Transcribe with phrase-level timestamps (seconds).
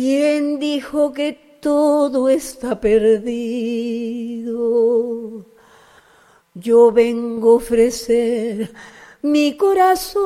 [0.00, 4.54] ¿Quién dijo que todo está perdido?
[6.54, 8.72] Yo vengo a ofrecer
[9.22, 10.22] mi corazón.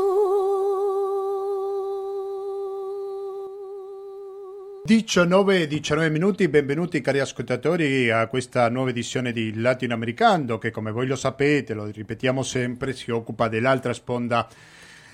[4.84, 11.06] 19, 19 minuti, benvenuti cari ascoltatori a questa nuova edizione di Latinoamericano che come voi
[11.06, 14.46] lo sapete, lo ripetiamo sempre, si occupa dell'altra sponda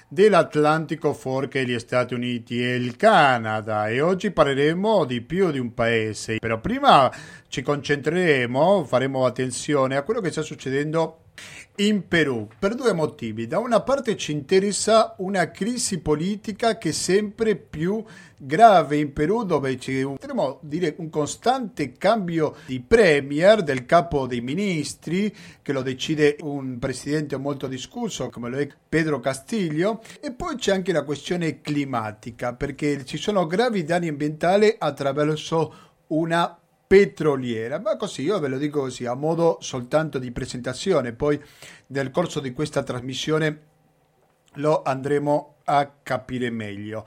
[0.09, 3.89] dell'Atlantico fuorché gli Stati Uniti e il Canada.
[3.89, 7.13] E oggi parleremo di più di un paese, però prima
[7.49, 11.23] ci concentreremo, faremo attenzione a quello che sta succedendo
[11.77, 13.47] in Perù per due motivi.
[13.47, 18.03] Da una parte ci interessa una crisi politica che è sempre più
[18.37, 20.17] grave in Perù dove c'è un,
[20.61, 27.37] dire, un costante cambio di premier, del capo dei ministri, che lo decide un presidente
[27.37, 33.05] molto discusso come lo è Pedro Castillo, e poi c'è anche la questione climatica, perché
[33.05, 36.58] ci sono gravi danni ambientali attraverso una
[36.89, 41.39] petroliera, ma così io ve lo dico così a modo soltanto di presentazione, poi
[41.89, 43.61] nel corso di questa trasmissione
[44.55, 47.05] lo andremo a capire meglio.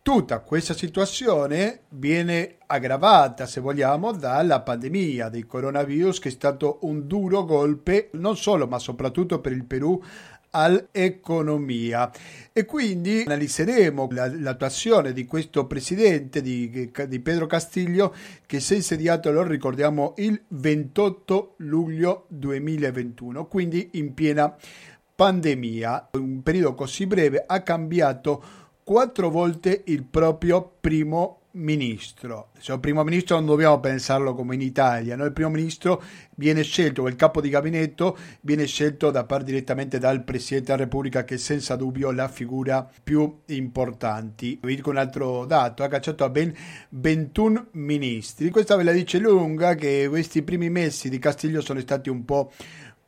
[0.00, 7.06] Tutta questa situazione viene aggravata, se vogliamo, dalla pandemia del coronavirus che è stato un
[7.06, 10.02] duro golpe non solo ma soprattutto per il Perù
[10.58, 12.10] all'economia
[12.52, 19.30] e quindi analizzeremo l'attuazione di questo presidente di, di, Pedro Castiglio che si è insediato,
[19.30, 24.54] lo ricordiamo, il 28 luglio 2021, quindi in piena
[25.14, 26.10] pandemia.
[26.12, 28.42] Un periodo così breve ha cambiato
[28.82, 32.50] quattro volte il proprio primo ministro.
[32.60, 35.24] Cioè, il primo ministro non dobbiamo pensarlo come in Italia, no?
[35.24, 36.02] il primo ministro
[36.36, 41.24] viene scelto, il capo di gabinetto viene scelto da parte direttamente dal Presidente della Repubblica
[41.24, 44.58] che è senza dubbio la figura più importante.
[44.60, 46.54] Vi dico un altro dato, ha cacciato a ben
[46.90, 48.50] 21 ministri.
[48.50, 52.52] Questa ve la dice lunga che questi primi mesi di Castiglio sono stati un po'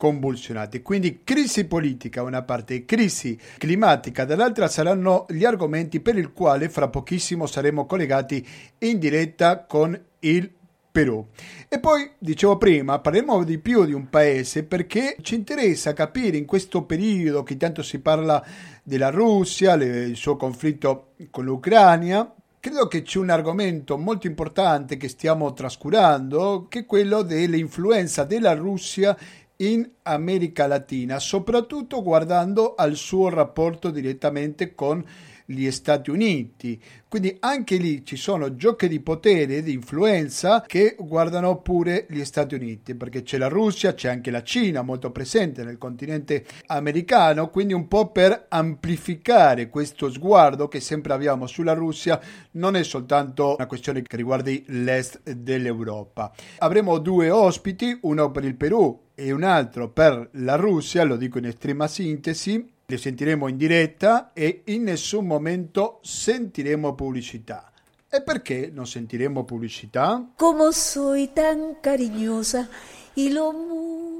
[0.01, 0.81] convulsionati.
[0.81, 6.33] Quindi crisi politica da una parte e crisi climatica dall'altra saranno gli argomenti per il
[6.33, 8.42] quale fra pochissimo saremo collegati
[8.79, 10.51] in diretta con il
[10.91, 11.24] Perù.
[11.69, 16.47] E poi, dicevo prima, parleremo di più di un paese perché ci interessa capire in
[16.47, 18.42] questo periodo che tanto si parla
[18.83, 25.08] della Russia, il suo conflitto con l'Ucraina, Credo che c'è un argomento molto importante che
[25.08, 29.17] stiamo trascurando, che è quello dell'influenza della Russia
[29.61, 35.05] in America Latina, soprattutto guardando al suo rapporto direttamente con
[35.51, 36.81] gli Stati Uniti.
[37.09, 42.23] Quindi anche lì ci sono giochi di potere e di influenza che guardano pure gli
[42.25, 47.51] Stati Uniti, perché c'è la Russia, c'è anche la Cina molto presente nel continente americano,
[47.51, 52.21] quindi un po' per amplificare questo sguardo che sempre abbiamo sulla Russia,
[52.53, 56.33] non è soltanto una questione che riguardi l'est dell'Europa.
[56.59, 61.36] Avremo due ospiti, uno per il Perù e un altro per la Russia, lo dico
[61.36, 67.70] in estrema sintesi, li sentiremo in diretta e in nessun momento sentiremo pubblicità.
[68.09, 70.27] E perché non sentiremo pubblicità?
[70.36, 72.67] Come soy tan cariñosa
[73.14, 73.53] y lo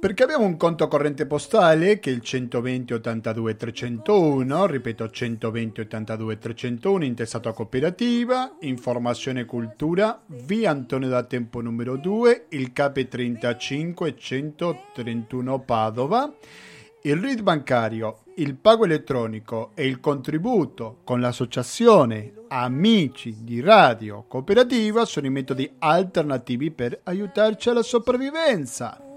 [0.01, 6.39] Perché abbiamo un conto corrente postale che è il 120 82 301, ripeto 120 82
[6.39, 13.09] 301, intestato a cooperativa, informazione e cultura, via Antonio da Tempo numero 2, il CAP
[13.09, 16.33] 35 131 Padova,
[17.03, 25.05] il RID bancario il pago elettronico e il contributo con l'associazione Amici di Radio Cooperativa
[25.05, 29.10] sono i metodi alternativi per aiutarci alla sopravvivenza.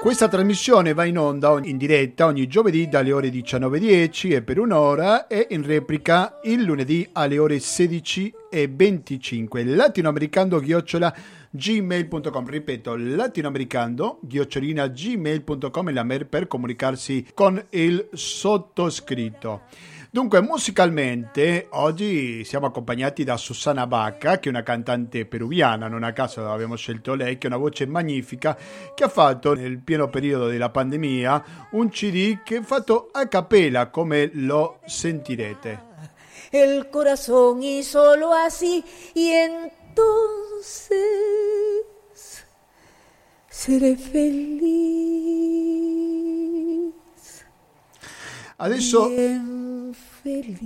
[0.00, 5.26] Questa trasmissione va in onda in diretta ogni giovedì dalle ore 19.10 e per un'ora
[5.26, 9.74] e in replica il lunedì alle ore 16.25.
[9.74, 11.14] Latinoamericano chiocciola
[11.50, 19.62] gmail.com ripeto latinoamericano ghiocciolina gmail.com è la mail per comunicarsi con il sottoscritto
[20.12, 26.12] Dunque, musicalmente, oggi siamo accompagnati da Susana Bacca, che è una cantante peruviana, non a
[26.12, 28.58] caso abbiamo scelto lei, che ha una voce magnifica,
[28.92, 33.90] che ha fatto nel pieno periodo della pandemia un CD che è fatto a capella,
[33.90, 35.80] come lo sentirete.
[36.50, 38.82] El corazón y solo así,
[39.14, 40.74] y entonces
[43.48, 44.80] seré feliz.
[48.56, 49.08] Adesso...
[50.22, 50.60] Feliz.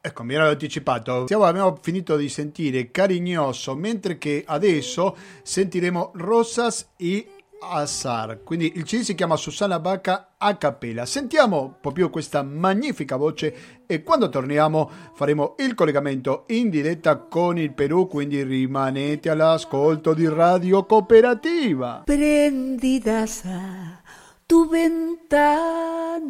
[0.00, 1.26] Ecco, mi ero anticipato.
[1.26, 7.26] Siamo, abbiamo finito di sentire Carignoso, mentre che adesso sentiremo Rosas y
[7.58, 8.42] Azar.
[8.44, 11.06] Quindi il CD si chiama Susanna Bacca a cappella.
[11.06, 17.72] Sentiamo proprio questa magnifica voce e quando torniamo faremo il collegamento in diretta con il
[17.72, 22.02] Perù, quindi rimanete all'ascolto di Radio Cooperativa.
[22.04, 24.04] Prendi sa
[24.46, 26.22] tu ventana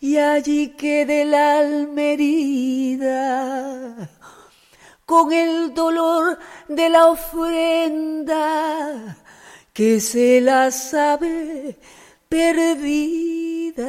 [0.00, 3.24] y allí quede la almerida
[5.06, 6.38] con el dolor
[6.68, 8.44] de la ofrenda
[9.72, 11.78] que se la sabe
[12.28, 13.84] perdida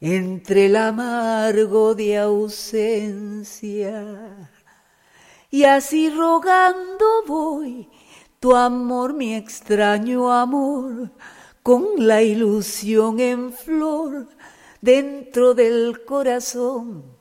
[0.00, 4.04] entre el amargo de ausencia.
[5.50, 7.88] Y así rogando voy
[8.40, 11.10] tu amor, mi extraño amor,
[11.62, 14.28] con la ilusión en flor
[14.80, 17.18] dentro del corazón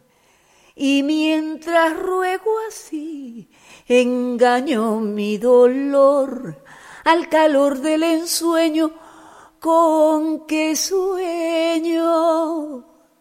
[0.79, 3.49] y mientras ruego así,
[3.87, 6.63] engaño mi dolor
[7.03, 8.91] al calor del ensueño
[9.59, 12.05] con que sueño.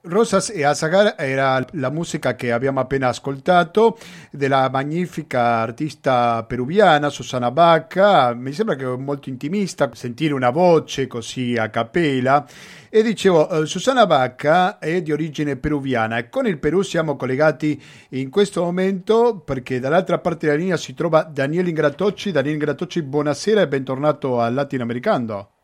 [0.09, 3.99] Rosas e Azagar era la musica che abbiamo appena ascoltato
[4.31, 8.33] della magnifica artista peruviana Susana Bacca.
[8.35, 12.47] Mi sembra che è molto intimista sentire una voce così a capella.
[12.89, 17.83] E dicevo, eh, Susana Bacca è di origine peruviana e con il Perù siamo collegati
[18.11, 22.31] in questo momento perché dall'altra parte della linea si trova Daniele Ingratocci.
[22.31, 25.56] Daniele Ingratocci, buonasera e bentornato al Latinoamericano.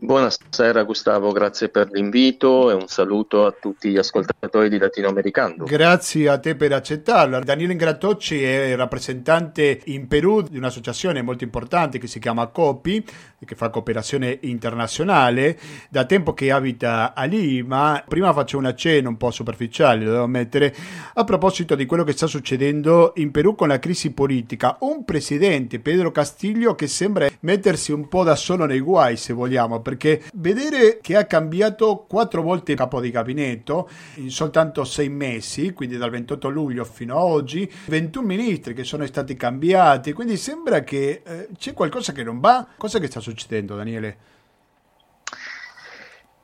[0.00, 5.64] Buonasera Gustavo, grazie per l'invito e un saluto a tutti gli ascoltatori di Latinoamericano.
[5.64, 7.40] Grazie a te per accettarlo.
[7.40, 13.04] Daniele Ingratocci è rappresentante in Perù di un'associazione molto importante che si chiama COPI,
[13.44, 15.58] che fa cooperazione internazionale,
[15.90, 18.04] da tempo che abita a Lima.
[18.06, 20.76] Prima faccio un accenno un po' superficiale, lo devo ammettere,
[21.14, 24.76] a proposito di quello che sta succedendo in Perù con la crisi politica.
[24.82, 29.74] Un presidente, Pedro Castillo, che sembra mettersi un po' da solo nei guai, se vogliamo
[29.88, 35.96] perché vedere che ha cambiato quattro volte capo di gabinetto in soltanto sei mesi, quindi
[35.96, 41.22] dal 28 luglio fino ad oggi, 21 ministri che sono stati cambiati, quindi sembra che
[41.24, 42.66] eh, c'è qualcosa che non va.
[42.76, 44.16] Cosa che sta succedendo, Daniele?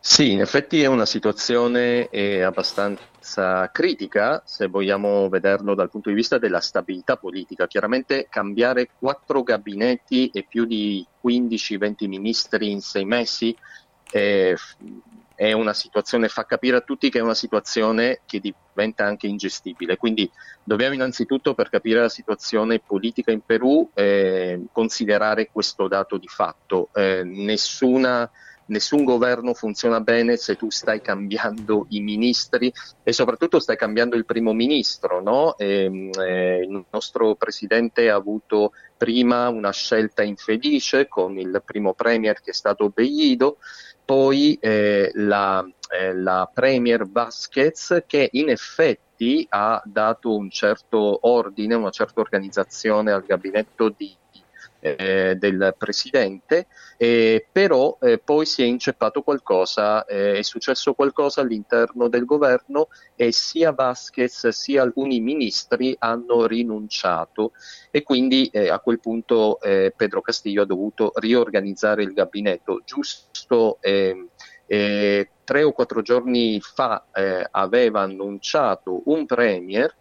[0.06, 6.14] Sì, in effetti è una situazione eh, abbastanza critica se vogliamo vederlo dal punto di
[6.14, 7.66] vista della stabilità politica.
[7.66, 13.56] Chiaramente cambiare quattro gabinetti e più di 15-20 ministri in sei mesi
[14.10, 14.54] eh,
[15.34, 19.96] è una situazione, fa capire a tutti che è una situazione che diventa anche ingestibile.
[19.96, 20.30] Quindi
[20.62, 26.90] dobbiamo innanzitutto, per capire la situazione politica in Perù, eh, considerare questo dato di fatto.
[26.92, 28.30] Eh, nessuna
[28.66, 32.72] nessun governo funziona bene se tu stai cambiando i ministri
[33.02, 35.20] e soprattutto stai cambiando il primo ministro.
[35.20, 35.56] No?
[35.56, 41.94] E, ehm, eh, il nostro presidente ha avuto prima una scelta infelice con il primo
[41.94, 43.58] premier che è stato Bellido,
[44.04, 51.74] poi eh, la, eh, la premier Vasquez che in effetti ha dato un certo ordine,
[51.74, 54.14] una certa organizzazione al gabinetto di
[54.84, 56.66] eh, del presidente,
[56.98, 62.88] eh, però eh, poi si è inceppato qualcosa, eh, è successo qualcosa all'interno del governo
[63.16, 67.52] e sia Vasquez sia alcuni ministri hanno rinunciato
[67.90, 72.82] e quindi eh, a quel punto eh, Pedro Castillo ha dovuto riorganizzare il gabinetto.
[72.84, 74.28] Giusto ehm,
[74.66, 77.04] tre o quattro giorni fa
[77.50, 79.94] aveva annunciato un premier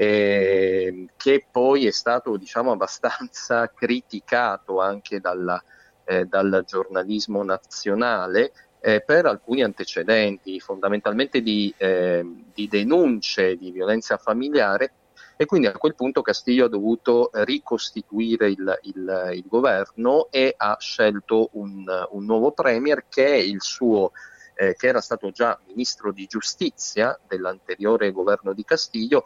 [0.00, 5.60] eh, che poi è stato diciamo, abbastanza criticato anche dalla,
[6.04, 14.16] eh, dal giornalismo nazionale eh, per alcuni antecedenti, fondamentalmente di, ehm, di, denunce di violenza
[14.18, 14.92] familiare.
[15.36, 20.76] E quindi a quel punto Castiglio ha dovuto ricostituire il, il, il governo e ha
[20.78, 24.12] scelto un, un, nuovo premier che suo
[24.54, 29.22] eh, che era stato già ministro di giustizia dell'anteriore governo di Castiglio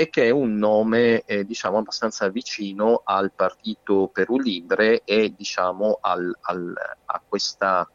[0.00, 5.98] e che è un nome eh, diciamo abbastanza vicino al partito Perù Libre e diciamo
[6.00, 6.72] al, al,
[7.06, 7.90] a, questa,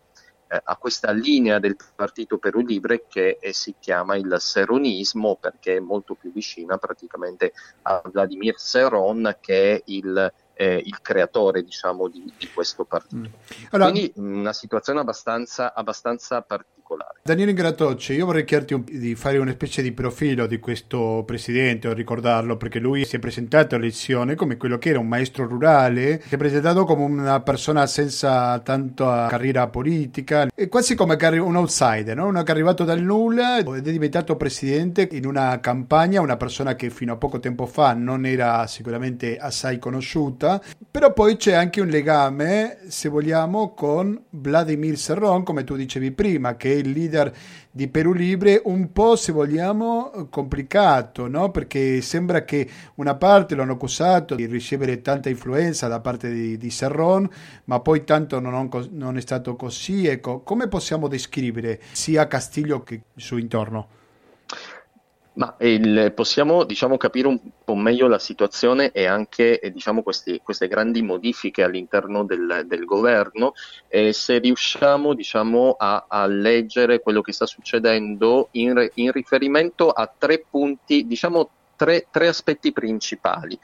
[0.50, 5.78] eh, a, questa, linea del partito Perù Libre che eh, si chiama il seronismo perché
[5.78, 12.10] è molto più vicina praticamente a Vladimir Seron che è il, eh, il creatore diciamo
[12.10, 13.30] di, di questo partito.
[13.30, 13.66] Mm.
[13.70, 16.72] Allora, Quindi una situazione abbastanza, abbastanza particolare.
[17.26, 21.88] Daniele Gratocci, io vorrei chiederti un, di fare una specie di profilo di questo presidente,
[21.88, 26.22] o ricordarlo, perché lui si è presentato all'elezione come quello che era un maestro rurale,
[26.28, 32.18] si è presentato come una persona senza tanta carriera politica, è quasi come un outsider,
[32.18, 32.28] no?
[32.28, 36.76] uno che è arrivato dal nulla ed è diventato presidente in una campagna, una persona
[36.76, 41.80] che fino a poco tempo fa non era sicuramente assai conosciuta, però poi c'è anche
[41.80, 47.34] un legame, se vogliamo, con Vladimir Serron, come tu dicevi prima, che è il leader
[47.72, 51.50] di Perù Libre un po' se vogliamo complicato no?
[51.50, 56.70] perché sembra che una parte l'hanno accusato di ricevere tanta influenza da parte di, di
[56.70, 57.28] Serron
[57.66, 62.94] ma poi tanto non, non è stato così ecco come possiamo descrivere sia Castiglio che
[63.14, 64.02] il suo intorno?
[65.36, 70.40] Ma il, possiamo diciamo, capire un po' meglio la situazione e anche eh, diciamo, questi,
[70.44, 73.54] queste grandi modifiche all'interno del, del governo
[73.88, 80.12] eh, se riusciamo diciamo, a, a, leggere quello che sta succedendo in, in riferimento a
[80.16, 83.58] tre punti, diciamo tre, tre aspetti principali.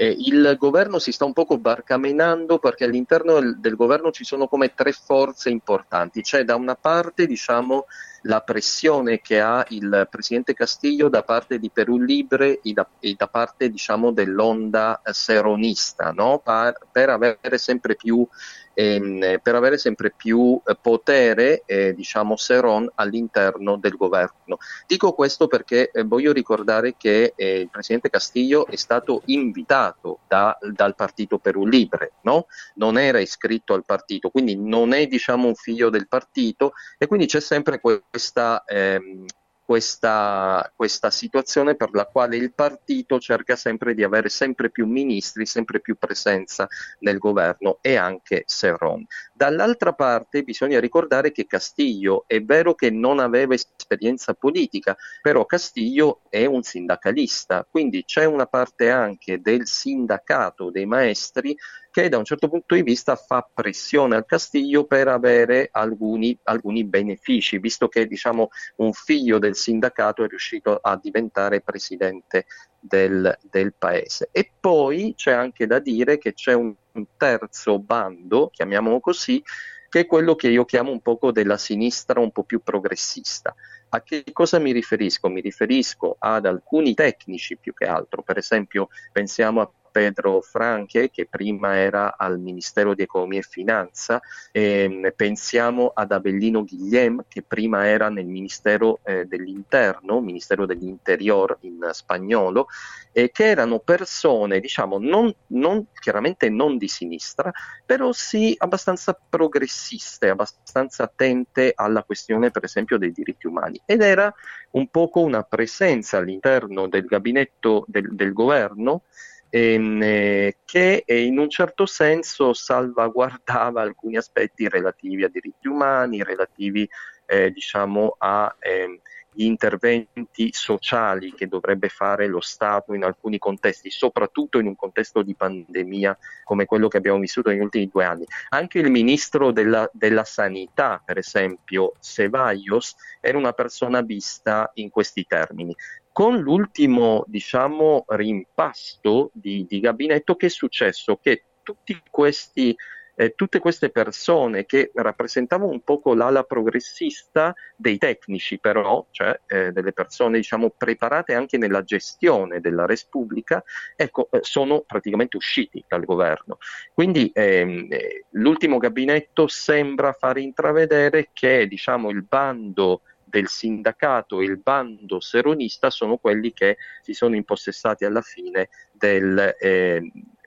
[0.00, 4.48] Eh, il governo si sta un poco barcamenando perché all'interno del, del, governo ci sono
[4.48, 6.22] come tre forze importanti.
[6.22, 7.84] C'è da una parte diciamo,
[8.22, 13.14] la pressione che ha il presidente Castillo da parte di Perù Libre e da, e
[13.14, 16.40] da parte diciamo, dell'onda seronista no?
[16.42, 18.26] per, per avere sempre più
[18.74, 24.58] ehm, per avere sempre più eh, potere, eh, diciamo, Seron all'interno del governo.
[24.86, 30.56] Dico questo perché eh, voglio ricordare che eh, il presidente Castillo è stato invitato da,
[30.60, 32.46] dal partito Perù Libre, no?
[32.74, 37.26] non era iscritto al partito, quindi non è diciamo, un figlio del partito e quindi
[37.26, 39.24] c'è sempre questa ehm,
[39.70, 45.46] questa, questa, situazione per la quale il partito cerca sempre di avere sempre più ministri,
[45.46, 46.66] sempre più presenza
[46.98, 49.06] nel governo e anche Serron.
[49.32, 56.22] Dall'altra parte bisogna ricordare che Castiglio è vero che non aveva esperienza politica, però Castiglio
[56.28, 61.56] è un sindacalista, quindi c'è una parte anche del sindacato dei maestri
[61.90, 66.84] che da un certo punto di vista fa pressione al Castiglio per avere alcuni, alcuni
[66.84, 72.46] benefici, visto che diciamo, un figlio del sindacato è riuscito a diventare presidente
[72.78, 74.28] del, del paese.
[74.30, 79.42] E poi c'è anche da dire che c'è un, un terzo bando, chiamiamolo così,
[79.88, 83.52] che è quello che io chiamo un poco della sinistra un po' più progressista.
[83.88, 85.28] A che cosa mi riferisco?
[85.28, 91.26] Mi riferisco ad alcuni tecnici più che altro, per esempio pensiamo a Pedro Franche, che
[91.26, 94.20] prima era al Ministero di Economia e Finanza,
[94.52, 101.88] eh, pensiamo ad Abellino Guillem, che prima era nel Ministero eh, dell'Interno, Ministero dell'Interior in
[101.92, 102.66] spagnolo,
[103.12, 107.50] eh, che erano persone, diciamo, non, non, chiaramente non di sinistra,
[107.84, 113.80] però sì abbastanza progressiste, abbastanza attente alla questione, per esempio, dei diritti umani.
[113.84, 114.32] Ed era
[114.72, 119.02] un poco una presenza all'interno del gabinetto del, del governo
[119.50, 126.22] ehm, eh, che eh, in un certo senso salvaguardava alcuni aspetti relativi a diritti umani,
[126.22, 126.88] relativi
[127.26, 129.00] eh, diciamo a eh,
[129.32, 135.22] gli interventi sociali che dovrebbe fare lo Stato in alcuni contesti, soprattutto in un contesto
[135.22, 138.26] di pandemia come quello che abbiamo vissuto negli ultimi due anni.
[138.48, 145.24] Anche il ministro della, della Sanità, per esempio, Ceballos, era una persona vista in questi
[145.24, 145.74] termini.
[146.12, 151.18] Con l'ultimo, diciamo, rimpasto di, di gabinetto, che è successo?
[151.22, 152.76] Che tutti questi
[153.20, 159.72] eh, tutte queste persone che rappresentavano un poco l'ala progressista dei tecnici però, cioè eh,
[159.72, 163.62] delle persone diciamo preparate anche nella gestione della Repubblica,
[163.94, 166.56] ecco, eh, sono praticamente usciti dal governo.
[166.94, 174.44] Quindi ehm, eh, l'ultimo gabinetto sembra far intravedere che diciamo il bando del sindacato e
[174.44, 180.02] il bando seronista sono quelli che si sono impossessati alla fine del, eh,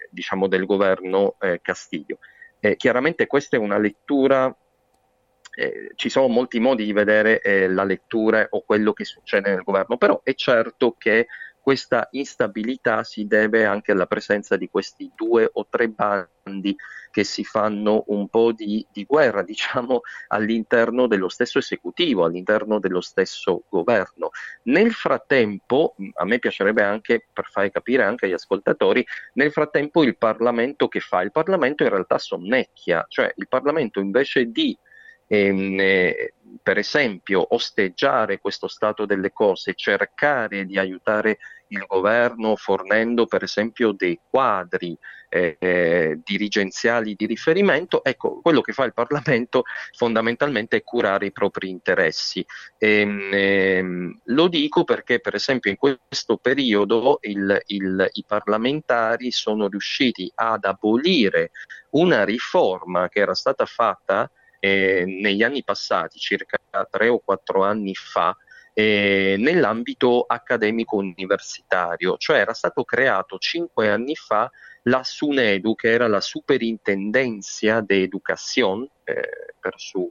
[0.09, 2.19] diciamo del governo eh, Castiglio.
[2.59, 4.55] Eh, chiaramente questa è una lettura,
[5.55, 9.63] eh, ci sono molti modi di vedere eh, la lettura o quello che succede nel
[9.63, 11.27] governo, però è certo che
[11.63, 16.75] questa instabilità si deve anche alla presenza di questi due o tre bandi
[17.09, 22.99] che si fanno un po' di, di, guerra, diciamo, all'interno dello stesso esecutivo, all'interno dello
[22.99, 24.31] stesso governo.
[24.63, 29.05] Nel frattempo, a me piacerebbe anche, per fare capire anche agli ascoltatori,
[29.35, 31.21] nel frattempo il Parlamento che fa?
[31.21, 34.77] Il Parlamento in realtà sonnecchia, cioè il Parlamento invece di
[35.27, 43.43] eh, per esempio osteggiare questo stato delle cose, cercare di aiutare il governo fornendo per
[43.43, 44.97] esempio dei quadri
[45.29, 49.63] eh, eh, dirigenziali di riferimento, ecco, quello che fa il Parlamento
[49.93, 52.45] fondamentalmente è curare i propri interessi.
[52.77, 59.31] E, ehm, ehm, lo dico perché, per esempio, in questo periodo il, il, i parlamentari
[59.31, 61.49] sono riusciti ad abolire
[61.91, 64.29] una riforma che era stata fatta
[64.63, 66.57] eh, negli anni passati, circa
[66.89, 68.33] tre o quattro anni fa,
[68.73, 74.49] eh, nell'ambito accademico universitario, cioè era stato creato cinque anni fa
[74.83, 80.09] la SUNEDU, che era la Superintendencia de Educación, eh, per su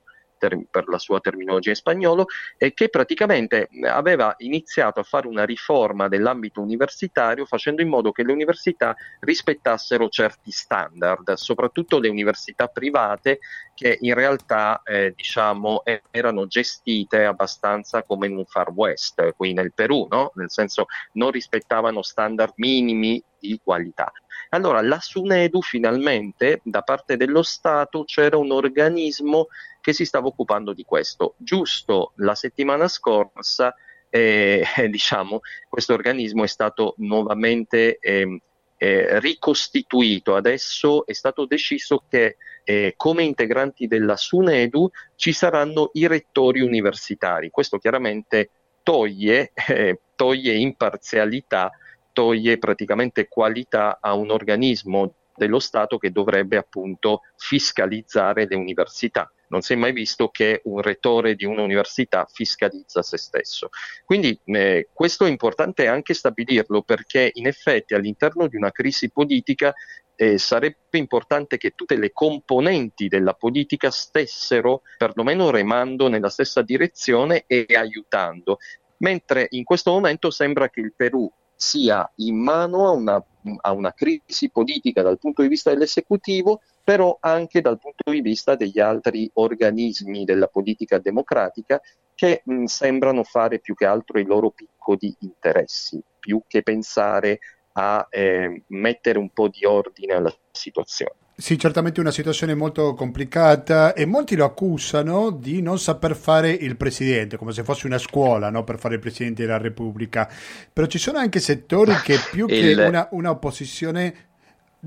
[0.48, 6.08] per la sua terminologia in spagnolo, e che praticamente aveva iniziato a fare una riforma
[6.08, 13.38] dell'ambito universitario facendo in modo che le università rispettassero certi standard, soprattutto le università private
[13.74, 19.72] che in realtà eh, diciamo, erano gestite abbastanza come in un far west, qui nel
[19.72, 20.32] Perù, no?
[20.34, 24.12] nel senso non rispettavano standard minimi di qualità.
[24.50, 29.48] Allora, la SUNEDU finalmente da parte dello Stato c'era un organismo
[29.82, 31.34] che si stava occupando di questo.
[31.36, 33.74] Giusto la settimana scorsa,
[34.08, 38.40] eh, diciamo, questo organismo è stato nuovamente eh,
[38.78, 40.36] eh, ricostituito.
[40.36, 47.50] Adesso è stato deciso che eh, come integranti della SUNEDU ci saranno i rettori universitari.
[47.50, 48.50] Questo chiaramente
[48.84, 51.72] toglie, eh, toglie imparzialità,
[52.12, 59.60] toglie praticamente qualità a un organismo dello Stato che dovrebbe appunto fiscalizzare le università non
[59.60, 63.68] si è mai visto che un rettore di un'università fiscalizza se stesso.
[64.04, 69.74] Quindi eh, questo è importante anche stabilirlo perché in effetti all'interno di una crisi politica
[70.16, 77.44] eh, sarebbe importante che tutte le componenti della politica stessero perlomeno remando nella stessa direzione
[77.46, 78.56] e aiutando.
[78.98, 81.30] Mentre in questo momento sembra che il Perù
[81.62, 83.24] sia in mano a una,
[83.60, 88.56] a una crisi politica dal punto di vista dell'esecutivo però anche dal punto di vista
[88.56, 91.80] degli altri organismi della politica democratica
[92.16, 97.38] che mh, sembrano fare più che altro i loro piccoli interessi, più che pensare
[97.74, 101.21] a eh, mettere un po' di ordine alla situazione.
[101.34, 106.76] Sì, certamente una situazione molto complicata e molti lo accusano di non saper fare il
[106.76, 108.64] presidente, come se fosse una scuola no?
[108.64, 110.28] per fare il presidente della Repubblica.
[110.72, 112.76] Però ci sono anche settori che più il...
[112.76, 114.30] che una, una opposizione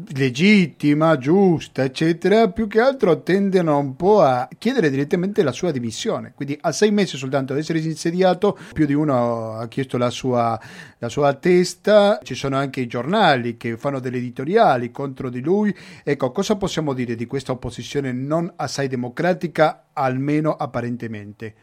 [0.09, 6.33] legittima, giusta, eccetera, più che altro tendono un po' a chiedere direttamente la sua dimissione.
[6.35, 10.59] Quindi a sei mesi soltanto ad essere insediato, più di uno ha chiesto la sua,
[10.97, 15.73] la sua testa, ci sono anche i giornali che fanno delle editoriali contro di lui.
[16.03, 21.55] Ecco, cosa possiamo dire di questa opposizione non assai democratica, almeno apparentemente?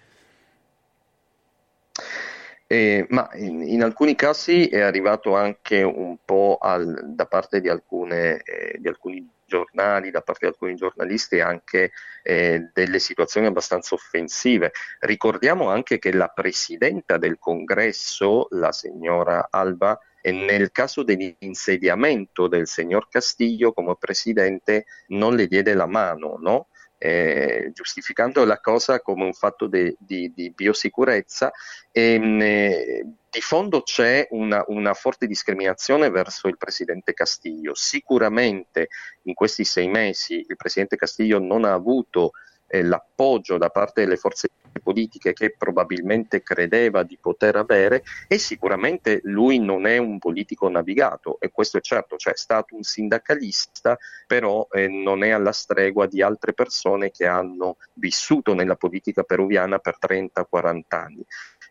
[2.73, 7.69] Eh, ma in, in, alcuni casi è arrivato anche un po' al, da parte di,
[7.69, 11.91] alcune, eh, di, alcuni giornali, da parte di alcuni giornalisti, anche
[12.23, 14.73] eh, delle situazioni abbastanza offensive.
[15.01, 23.07] Ricordiamo anche che la presidenta del congresso, la signora Alba, nel caso dell'insediamento del signor
[23.11, 26.69] Castiglio come presidente non le diede la mano, no?
[27.05, 31.51] Eh, giustificando la cosa come un fatto de, di, di, biosicurezza.
[31.91, 37.75] E, ehm, eh, di fondo c'è una, una, forte discriminazione verso il presidente Castiglio.
[37.75, 38.87] Sicuramente
[39.23, 42.33] in questi sei mesi il presidente Castiglio non ha avuto
[42.73, 44.49] eh, l'appoggio da parte delle forze
[44.83, 51.39] politiche che probabilmente credeva di poter avere e sicuramente lui non è un politico navigato
[51.39, 56.07] e questo è certo, cioè è stato un sindacalista, però eh, non è alla stregua
[56.07, 61.25] di altre persone che hanno vissuto nella politica peruviana per 30-40 anni.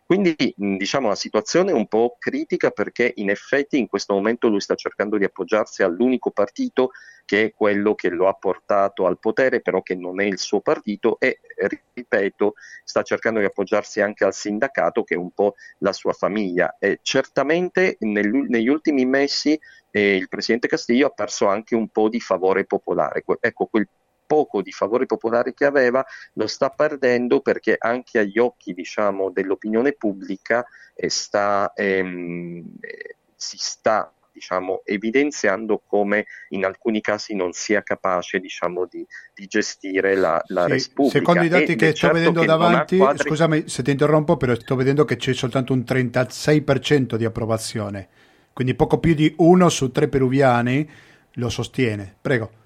[0.04, 4.60] Quindi diciamo la situazione è un po' critica perché in effetti in questo momento lui
[4.60, 6.90] sta cercando di appoggiarsi all'unico partito
[7.24, 10.60] che è quello che lo ha portato al potere, però che non è il suo
[10.60, 11.40] partito e,
[11.94, 16.76] ripeto, sta cercando di appoggiarsi anche al sindacato che è un po' la sua famiglia.
[16.78, 19.58] E certamente nel, negli ultimi mesi
[19.90, 23.24] eh, il presidente Castiglio ha perso anche un po' di favore popolare.
[23.40, 23.88] Ecco, quel
[24.32, 26.02] poco di favore popolare che aveva
[26.34, 30.64] lo sta perdendo perché anche agli occhi diciamo, dell'opinione pubblica
[30.94, 38.38] eh, sta, ehm, eh, si sta diciamo, evidenziando come in alcuni casi non sia capace
[38.38, 41.18] diciamo, di, di, gestire la, la sì, Repubblica.
[41.18, 43.28] Secondo i dati e che sto certo vedendo davanti, quadri...
[43.28, 48.08] scusami se ti interrompo, però sto vedendo che c'è soltanto un 36% di approvazione,
[48.54, 50.90] quindi poco più di uno su tre peruviani
[51.32, 52.16] lo sostiene.
[52.18, 52.60] Prego.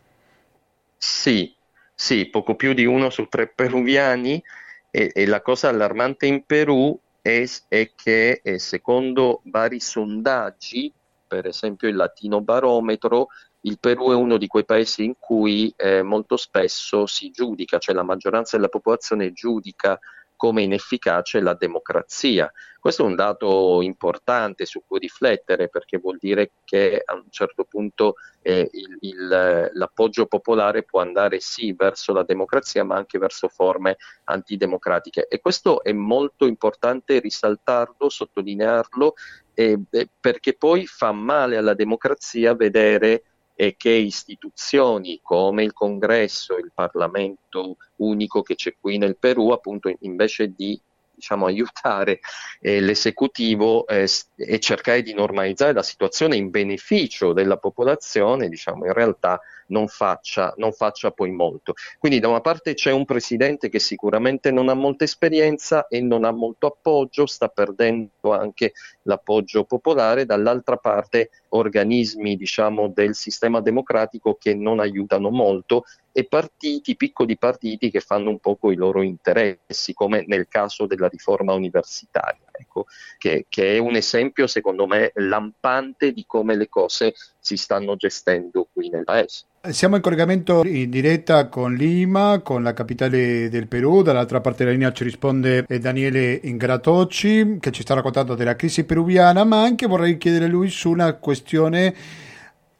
[0.96, 1.56] Sì,
[1.99, 4.43] sì, poco più di uno su tre peruviani
[4.91, 10.93] e, e la cosa allarmante in Perù è, è che eh, secondo vari sondaggi,
[11.27, 13.29] per esempio il Latino Barometro,
[13.63, 17.95] il Perù è uno di quei paesi in cui eh, molto spesso si giudica, cioè
[17.95, 19.99] la maggioranza della popolazione giudica
[20.37, 22.53] come inefficace la democrazia.
[22.79, 27.64] Questo è un dato importante su cui riflettere perché vuol dire che a un certo
[27.64, 33.49] punto eh, il, il, l'appoggio popolare può andare sì verso la democrazia ma anche verso
[33.49, 39.14] forme antidemocratiche e questo è molto importante risaltarlo, sottolinearlo
[39.55, 39.81] eh,
[40.20, 43.22] perché poi fa male alla democrazia vedere
[43.59, 49.92] e che istituzioni come il Congresso, il Parlamento unico che c'è qui nel Perù, appunto
[50.01, 50.79] invece di
[51.14, 52.21] diciamo, aiutare
[52.61, 58.92] eh, l'esecutivo eh, e cercare di normalizzare la situazione in beneficio della popolazione, diciamo, in
[58.92, 61.74] realtà non faccia, non faccia poi molto.
[61.98, 66.24] Quindi da una parte c'è un presidente che sicuramente non ha molta esperienza e non
[66.24, 74.37] ha molto appoggio, sta perdendo anche l'appoggio popolare, dall'altra parte organismi diciamo, del sistema democratico
[74.38, 79.92] che non aiutano molto e partiti, piccoli partiti che fanno un poco i loro interessi,
[79.92, 82.87] come nel caso della riforma universitaria, ecco,
[83.19, 88.69] che, che è un esempio secondo me lampante di come le cose si stanno gestendo
[88.73, 89.45] qui nel paese.
[89.71, 94.03] Siamo in collegamento in diretta con Lima, con la capitale del Perù.
[94.03, 98.85] Dall'altra parte della linea ci risponde eh, Daniele Ingratocci che ci sta raccontando della crisi
[98.85, 101.95] peruviana, ma anche vorrei chiedere lui su una questione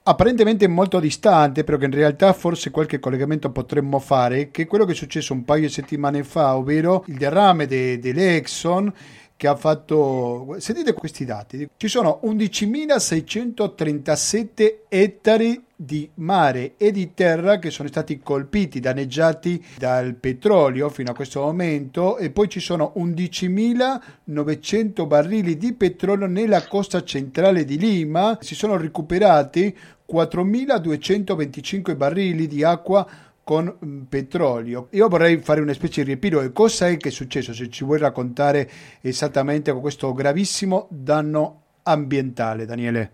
[0.09, 4.85] apparentemente molto distante, però che in realtà forse qualche collegamento potremmo fare, che è quello
[4.85, 8.93] che è successo un paio di settimane fa, ovvero il derrame de, dell'Exxon
[9.37, 10.57] che ha fatto...
[10.59, 18.19] Sentite questi dati, ci sono 11.637 ettari di mare e di terra che sono stati
[18.21, 25.75] colpiti, danneggiati dal petrolio fino a questo momento e poi ci sono 11.900 barili di
[25.75, 29.77] petrolio nella costa centrale di Lima, si sono recuperati
[30.11, 33.07] 4.225 barili di acqua
[33.47, 34.89] con mm, petrolio.
[34.91, 36.51] Io vorrei fare una specie di riepilogo.
[36.51, 37.55] Cosa è che è successo?
[37.55, 38.69] Se ci vuoi raccontare
[39.03, 43.13] esattamente questo gravissimo danno ambientale, Daniele.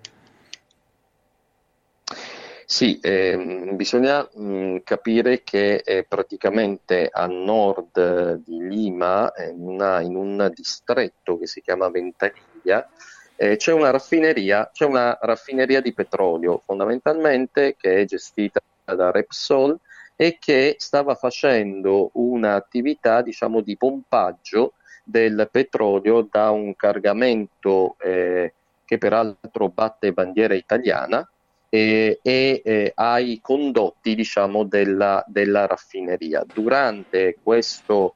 [2.65, 10.01] Sì, eh, bisogna mh, mm, capire che eh, praticamente a nord di Lima, in, una,
[10.01, 12.89] in, un distretto che si chiama Ventaniglia,
[13.37, 19.79] eh, c'è, una c'è una raffineria di petrolio fondamentalmente che è gestita da Repsol
[20.23, 28.55] e che stava facendo un'attività diciamo, di pompaggio del petrolio da un cargamento eh,
[28.85, 31.29] che peraltro batte bandiera italiana
[31.69, 36.45] eh, e eh, ai condotti diciamo, della, della, raffineria.
[36.47, 38.15] Durante questo,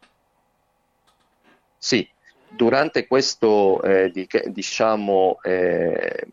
[1.76, 2.08] sì,
[2.48, 6.24] durante questo eh, di, diciamo, eh,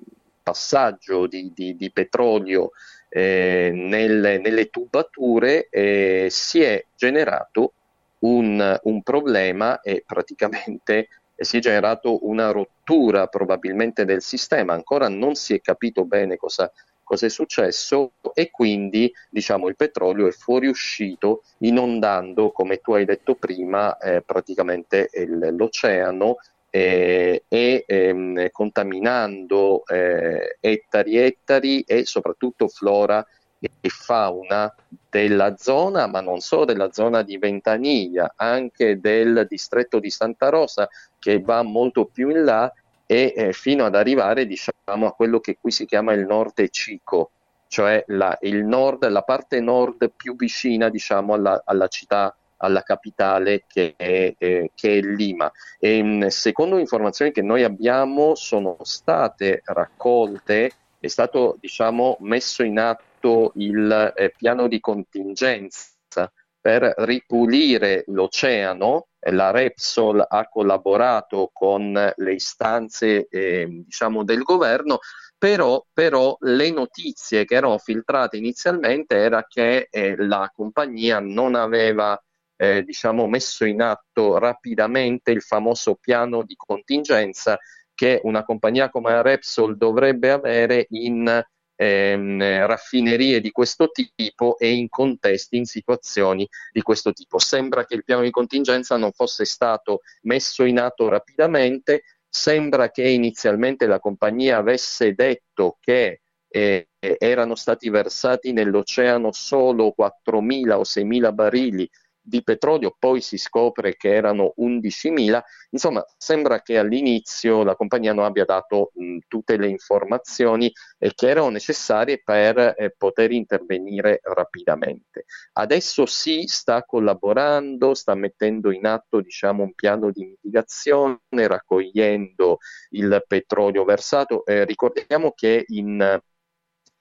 [0.43, 2.73] passaggio di, di, di petrolio
[3.15, 7.73] eh, nelle, nelle, tubature eh, si è generato
[8.19, 15.35] un, un problema e praticamente si è generato una rottura probabilmente del sistema, ancora non
[15.35, 16.71] si è capito bene cosa,
[17.03, 23.35] cosa è successo e quindi diciamo, il petrolio è fuoriuscito inondando, come tu hai detto
[23.35, 25.11] prima, eh, praticamente
[25.51, 26.37] l'oceano
[26.75, 33.23] eh, e ehm, contaminando eh, ettari e ettari e soprattutto flora
[33.59, 34.73] e fauna
[35.07, 40.89] della zona, ma non solo della zona di Ventaniglia, anche del distretto di Santa Rosa
[41.19, 42.73] che va molto più in là
[43.05, 47.29] e eh, fino ad arrivare diciamo, a quello che qui si chiama il nord Cico,
[47.67, 53.93] cioè la, nord, la parte nord più vicina diciamo, alla, alla città alla capitale che
[53.95, 55.51] è, eh, che è Lima.
[55.79, 62.79] E, mm, secondo informazioni che noi abbiamo sono state raccolte, è stato diciamo, messo in
[62.79, 69.07] atto il eh, piano di contingenza per ripulire l'oceano.
[69.31, 74.99] La Repsol ha collaborato con le istanze eh, diciamo, del governo
[75.43, 82.17] però, però, le notizie che erano filtrate inizialmente era che eh, la compagnia non aveva
[82.55, 87.57] eh, diciamo, messo in atto rapidamente il famoso piano di contingenza
[87.93, 91.43] che una compagnia come Repsol dovrebbe avere in
[91.75, 97.39] ehm, raffinerie di questo tipo e in contesti, in situazioni di questo tipo.
[97.39, 103.07] Sembra che il piano di contingenza non fosse stato messo in atto rapidamente, sembra che
[103.07, 111.33] inizialmente la compagnia avesse detto che eh, erano stati versati nell'oceano solo 4.000 o 6.000
[111.33, 111.89] barili
[112.23, 115.43] di petrolio, poi si scopre che erano 11.000.
[115.71, 121.29] Insomma, sembra che all'inizio la compagnia non abbia dato mh, tutte le informazioni eh, che
[121.29, 125.25] erano necessarie per eh, poter intervenire rapidamente.
[125.53, 132.57] Adesso si sta collaborando, sta mettendo in atto diciamo, un piano di mitigazione, raccogliendo
[132.91, 134.45] il petrolio versato.
[134.45, 136.21] Eh, ricordiamo che in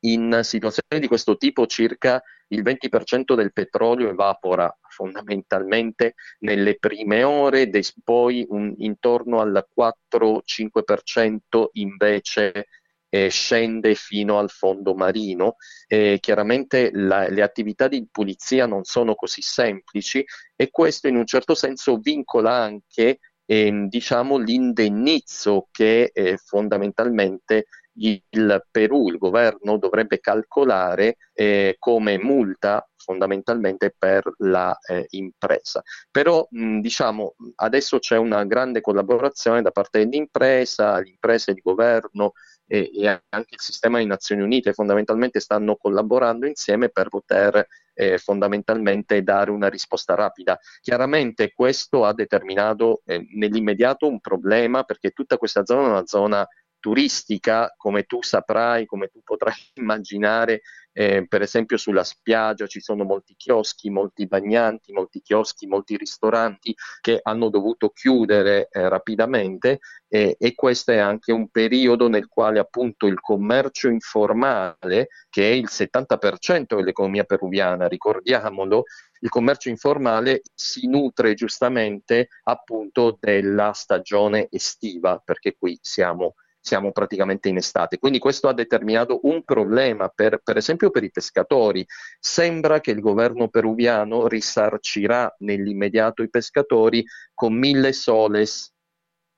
[0.05, 2.23] in situazioni di questo tipo circa
[2.53, 7.69] il 20% del petrolio evapora fondamentalmente nelle prime ore,
[8.05, 12.67] poi un, intorno al 4-5% invece
[13.09, 15.57] eh, scende fino al fondo marino.
[15.87, 20.25] Eh, chiaramente la, le attività di pulizia non sono così semplici
[20.57, 28.65] e questo in un certo senso vincola anche eh, diciamo, l'indennizzo che eh, fondamentalmente il
[28.71, 35.83] Perù, il governo dovrebbe calcolare eh, come multa fondamentalmente per la eh.
[36.11, 42.33] Però mh, diciamo adesso c'è una grande collaborazione da parte dell'impresa, le imprese di governo
[42.67, 48.19] e, e, anche il sistema di Nazioni Unite fondamentalmente stanno collaborando insieme per poter eh,
[48.19, 50.59] fondamentalmente dare una risposta rapida.
[50.81, 56.49] Chiaramente questo ha determinato eh, nell'immediato un problema perché tutta questa zona è una zona
[56.83, 63.05] turistica, come tu saprai, come tu potrai immaginare, eh, per esempio sulla spiaggia ci sono
[63.05, 70.37] molti chioschi, molti bagnanti, molti chioschi, molti ristoranti che hanno dovuto chiudere eh, rapidamente eh,
[70.39, 75.69] e questo è anche un periodo nel quale appunto il commercio informale, che è il
[75.71, 78.83] 70% dell'economia peruviana, ricordiamolo,
[79.21, 87.49] il commercio informale si nutre giustamente appunto della stagione estiva, perché qui siamo siamo praticamente
[87.49, 87.99] in estate.
[87.99, 91.85] Quindi questo ha determinato un problema, per, per esempio per i pescatori.
[92.21, 98.73] Sembra che il governo peruviano risarcirà nell'immediato i pescatori con mille soles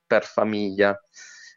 [0.07, 0.97] per famiglia.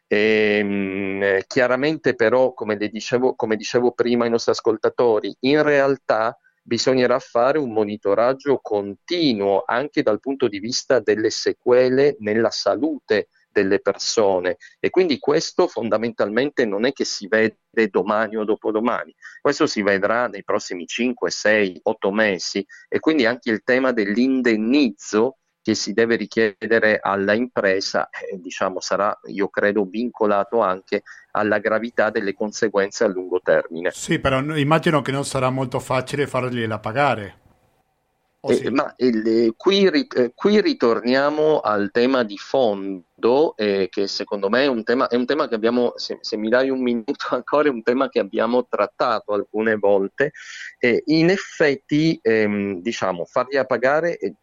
[0.06, 7.18] E, ehm, chiaramente però, come, dicevo, come dicevo prima ai nostri ascoltatori, in realtà bisognerà
[7.18, 13.28] fare un monitoraggio continuo anche dal punto di vista delle sequele nella salute
[13.58, 17.58] delle persone e quindi questo fondamentalmente non è che si vede
[17.90, 23.50] domani o dopodomani, questo si vedrà nei prossimi 5, 6, 8 mesi e quindi anche
[23.50, 30.60] il tema dell'indennizzo che si deve richiedere alla impresa, eh, diciamo, sarà, io credo, vincolato
[30.60, 33.90] anche alla gravità delle conseguenze a lungo termine.
[33.90, 37.47] Sì, però immagino che non sarà molto facile fargliela pagare.
[38.40, 38.64] Oh, sì.
[38.64, 44.62] eh, ma il, qui, eh, qui, ritorniamo al tema di fondo, eh, che secondo me
[44.62, 47.68] è un tema, è un tema che abbiamo, se, se, mi dai un minuto ancora,
[47.68, 50.32] è un tema che abbiamo trattato alcune volte.
[51.06, 54.34] in effetti, ehm, diciamo, fargli pagare, eh,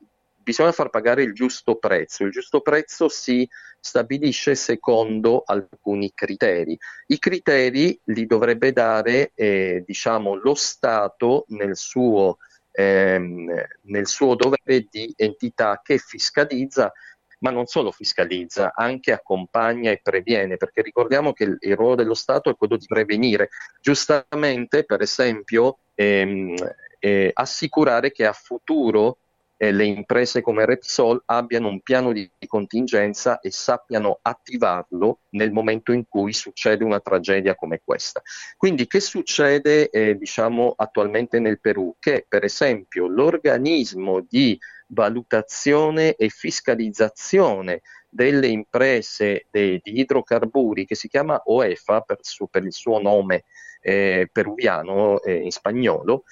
[0.45, 2.25] bisogna far pagare il giusto prezzo.
[2.25, 3.47] Il giusto prezzo si
[3.79, 6.77] stabilisce secondo alcuni criteri.
[7.07, 12.37] I criteri li dovrebbe dare, eh, diciamo, lo Stato nel suo
[12.75, 13.51] ehm,
[13.83, 16.91] nel suo dovere di entità che fiscalizza
[17.39, 22.15] ma non solo fiscalizza, anche accompagna e previene, perché ricordiamo che il, il ruolo dello
[22.15, 23.49] Stato è quello di prevenire.
[23.81, 26.55] Giustamente, per esempio, ehm,
[26.97, 29.19] eh, assicurare che a futuro
[29.57, 35.91] eh, le imprese come Repsol abbiano un piano di, contingenza e sappiano attivarlo nel momento
[35.91, 38.21] in cui succede una tragedia come questa.
[38.55, 41.95] Quindi che succede eh, diciamo attualmente nel Perù?
[41.99, 51.09] Che per esempio l'organismo di valutazione e fiscalizzazione delle imprese de, di idrocarburi che si
[51.09, 53.43] chiama OEFA per, su, per il suo nome
[53.81, 56.23] eh, peruviano eh, in spagnolo,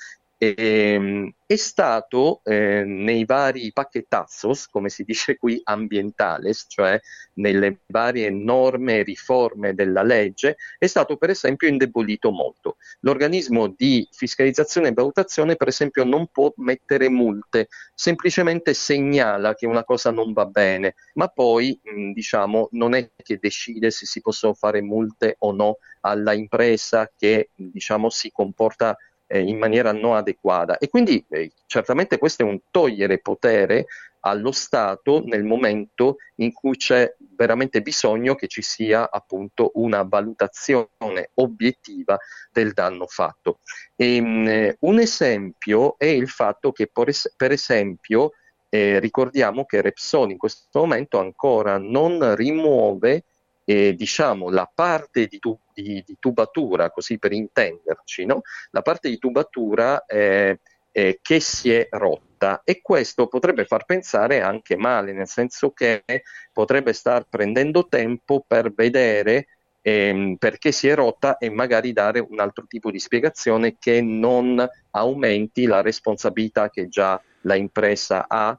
[0.58, 7.00] Ehm, è stato eh, nei vari paquetazos, come si dice qui, ambientales, cioè
[7.36, 12.78] nelle varie norme e riforme della legge, è stato per esempio indebolito molto.
[13.02, 19.84] L'organismo di fiscalizzazione e valutazione, per esempio, non può mettere multe, semplicemente segnala che una
[19.84, 24.54] cosa non va bene, ma poi mh, diciamo non è che decide se si possono
[24.54, 28.98] fare multe o no alla impresa che diciamo si comporta
[29.34, 30.78] eh, in maniera non adeguata.
[30.78, 33.88] E quindi eh, certamente questo è un togliere potere
[34.26, 41.32] allo Stato nel momento in cui c'è veramente bisogno che ci sia appunto una valutazione
[41.36, 42.18] obiettiva
[42.52, 43.60] del danno fatto.
[43.96, 48.34] E, mh, un esempio è il fatto che per, es- per esempio
[48.70, 53.24] eh, ricordiamo che Repsol in questo momento ancora non rimuove
[53.66, 58.42] eh, diciamo, la parte di, tu, di, di, tubatura, così per intenderci, no?
[58.72, 60.60] la parte di tubatura eh,
[60.92, 66.04] eh, che si è rotta e questo potrebbe far pensare anche male, nel senso che
[66.52, 69.48] potrebbe star prendendo tempo per vedere
[69.82, 74.66] ehm, perché si è rotta e magari dare un altro tipo di spiegazione che non
[74.92, 78.58] aumenti la responsabilità che già la impresa ha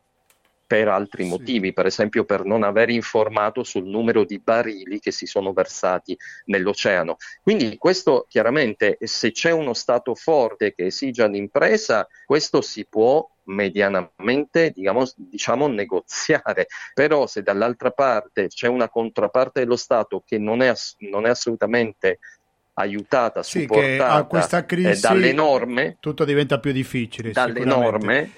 [0.67, 1.29] per altri sì.
[1.29, 6.17] motivi, per esempio per non aver informato sul numero di barili che si sono versati
[6.47, 7.17] nell'oceano.
[7.43, 14.71] Quindi questo chiaramente, se c'è uno Stato forte che esige l'impresa, questo si può medianamente
[14.71, 20.73] diciamo, diciamo, negoziare però se dall'altra parte c'è una controparte dello Stato che non è,
[21.11, 22.21] non è assolutamente
[22.75, 28.31] aiutata, sì, supportata eh, crisi, dalle norme tutto diventa più difficile dalle norme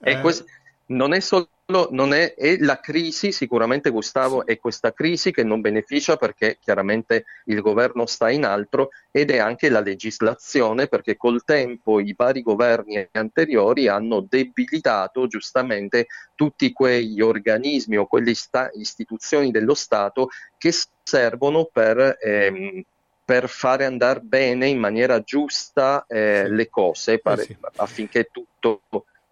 [0.00, 0.12] eh...
[0.12, 0.44] e quest-
[0.86, 5.60] non è solo non è, è, la crisi, sicuramente Gustavo, è questa crisi che non
[5.60, 11.42] beneficia perché chiaramente il governo sta in altro ed è anche la legislazione perché col
[11.44, 19.50] tempo i vari governi anteriori hanno debilitato giustamente tutti quegli organismi o quelle sta- istituzioni
[19.50, 22.16] dello Stato che servono per...
[22.20, 22.84] Ehm,
[23.26, 27.56] per fare andare bene in maniera giusta eh, le cose pare, eh sì.
[27.74, 28.82] affinché tutto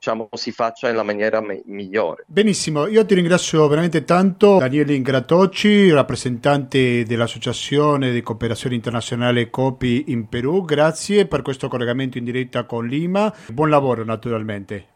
[0.05, 2.25] diciamo, si faccia nella maniera me- migliore.
[2.27, 10.29] Benissimo, io ti ringrazio veramente tanto Daniele Ingratocci, rappresentante dell'Associazione di Cooperazione Internazionale COPI in
[10.29, 14.93] Perù, grazie per questo collegamento in diretta con Lima, buon lavoro naturalmente.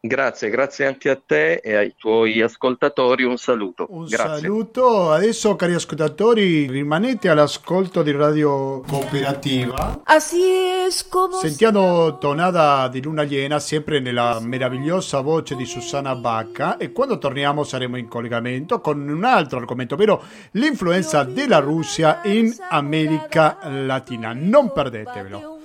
[0.00, 3.84] Grazie, grazie anche a te e ai tuoi ascoltatori un saluto.
[3.90, 4.42] Un grazie.
[4.42, 5.10] saluto.
[5.10, 10.00] Adesso, cari ascoltatori, rimanete all'ascolto di Radio Cooperativa.
[10.04, 10.40] Así
[10.86, 16.92] es como Sentiamo tonada di luna llena sempre nella meravigliosa voce di Susanna Bacca e
[16.92, 23.58] quando torniamo saremo in collegamento con un altro argomento, ovvero l'influenza della Russia in America
[23.64, 24.32] Latina.
[24.32, 25.58] Non perdetevelo.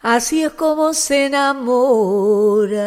[0.00, 2.80] Así es como se enamora.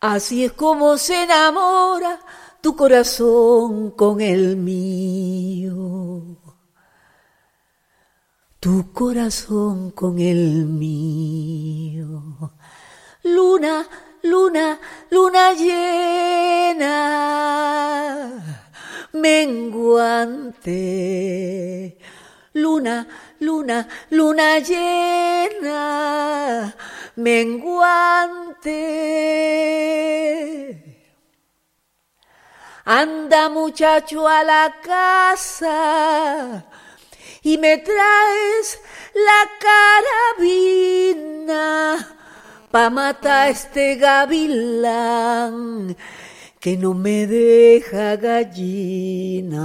[0.00, 2.18] Así es como se enamora
[2.60, 6.38] tu corazón con el mío.
[8.58, 12.52] Tu corazón con el mío.
[13.22, 13.86] Luna,
[14.22, 16.88] luna, luna llena,
[19.12, 20.80] menguante.
[22.52, 23.06] Luna,
[23.40, 26.72] luna, luna llena,
[27.16, 28.70] menguante.
[32.84, 36.66] Anda muchacho a la casa
[37.42, 38.78] y me traes
[39.14, 39.48] la
[40.78, 42.16] carabina
[42.70, 45.96] pa' matar a este gavilán
[46.60, 49.60] que no me deja gallina.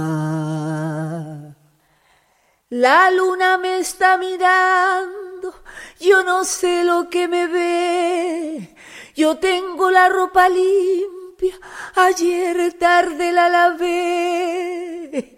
[2.68, 5.54] La luna me está mirando,
[6.00, 8.74] yo no sé lo que me ve.
[9.14, 11.54] Yo tengo la ropa limpia,
[11.94, 15.36] ayer tarde la lavé.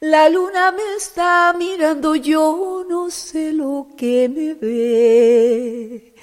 [0.00, 6.16] La luna me está mirando, yo no sé lo que me ve.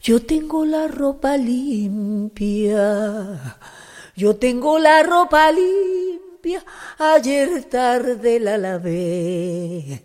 [0.00, 2.78] Yo tengo la ropa limpia,
[4.16, 6.23] yo tengo la ropa limpia
[6.98, 10.02] ayer tarde la lavé,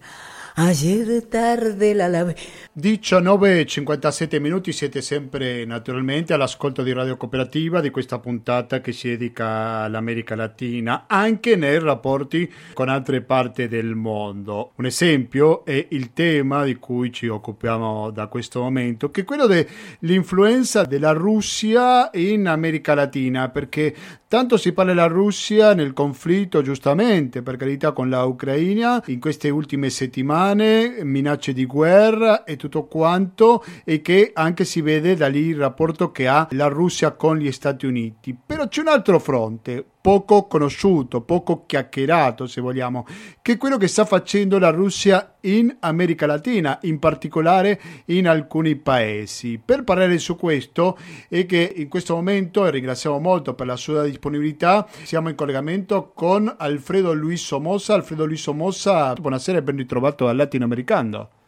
[0.56, 2.36] ayer tarde la lavé.
[2.80, 9.82] 19.57 minuti, siete sempre naturalmente all'ascolto di Radio Cooperativa di questa puntata che si dedica
[9.82, 14.72] all'America Latina, anche nei rapporti con altre parti del mondo.
[14.76, 19.46] Un esempio è il tema di cui ci occupiamo da questo momento, che è quello
[19.46, 23.94] dell'influenza della Russia in America Latina, perché
[24.30, 29.90] tanto si parla della Russia nel conflitto, giustamente, per carità, con l'Ucraina, in queste ultime
[29.90, 35.48] settimane, minacce di guerra e tutto tutto quanto e che anche si vede da lì
[35.48, 38.38] il rapporto che ha la Russia con gli Stati Uniti.
[38.46, 43.06] Però c'è un altro fronte, poco conosciuto, poco chiacchierato se vogliamo,
[43.42, 48.76] che è quello che sta facendo la Russia in America Latina, in particolare in alcuni
[48.76, 49.60] paesi.
[49.64, 54.04] Per parlare su questo e che in questo momento, e ringraziamo molto per la sua
[54.04, 57.96] disponibilità, siamo in collegamento con Alfredo Luis Somoza.
[57.96, 61.39] Alfredo Luis Somoza, buonasera e ben ritrovato al latinoamericano.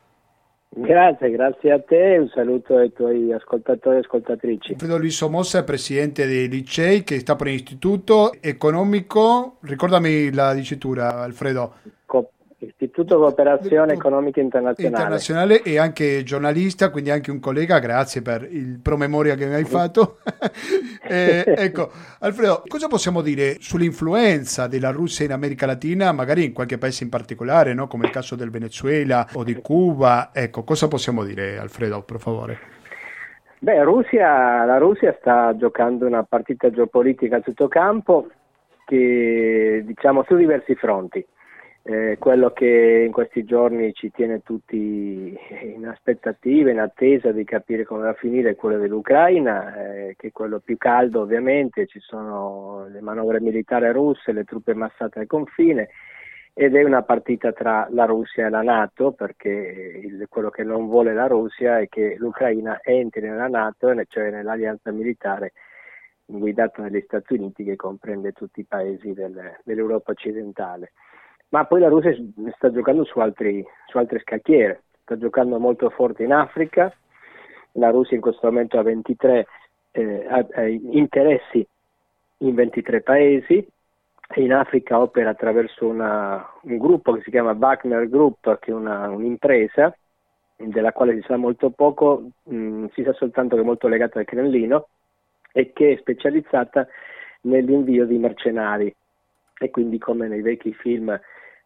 [0.74, 4.72] Grazie, grazie a te e un saluto ai tuoi ascoltatori e ascoltatrici.
[4.72, 11.24] Alfredo Luis Mossa è presidente di Licei che sta per l'Istituto Economico, ricordami la dicitura
[11.24, 11.74] Alfredo.
[12.06, 12.32] Co-
[12.64, 14.96] Istituto cooperazione economica internazionale.
[14.96, 19.64] Internazionale e anche giornalista, quindi anche un collega, grazie per il promemoria che mi hai
[19.64, 20.20] fatto.
[21.02, 26.78] eh, ecco, Alfredo, cosa possiamo dire sull'influenza della Russia in America Latina, magari in qualche
[26.78, 27.88] paese in particolare, no?
[27.88, 30.30] come il caso del Venezuela o di Cuba?
[30.32, 32.60] Ecco, cosa possiamo dire, Alfredo, per favore?
[33.58, 38.28] Beh, Russia, la Russia sta giocando una partita geopolitica a tutto campo
[38.86, 41.26] che diciamo su diversi fronti.
[41.84, 45.36] Eh, quello che in questi giorni ci tiene tutti
[45.76, 50.28] in aspettativa, in attesa di capire come va a finire è quello dell'Ucraina, eh, che
[50.28, 55.28] è quello più caldo ovviamente, ci sono le manovre militari russe, le truppe massate al
[55.28, 55.90] confine
[56.54, 60.88] ed è una partita tra la Russia e la Nato perché il, quello che non
[60.88, 65.54] vuole la Russia è che l'Ucraina entri nella Nato, cioè nell'alleanza militare
[66.26, 70.92] guidata dagli Stati Uniti che comprende tutti i paesi del, dell'Europa occidentale
[71.52, 72.14] ma poi la Russia
[72.56, 76.94] sta giocando su, altri, su altre scacchiere, sta giocando molto forte in Africa,
[77.74, 79.48] la Russia in questo momento ha 23
[79.92, 81.66] eh, ha, interessi
[82.38, 83.68] in 23 paesi.
[84.34, 88.74] E in Africa opera attraverso una, un gruppo che si chiama Wagner Group, che è
[88.74, 89.94] una, un'impresa
[90.56, 94.26] della quale si sa molto poco, mh, si sa soltanto che è molto legata al
[94.26, 94.88] Cremlino
[95.52, 96.88] e che è specializzata
[97.42, 98.96] nell'invio di mercenari.
[99.60, 101.20] E quindi come nei vecchi film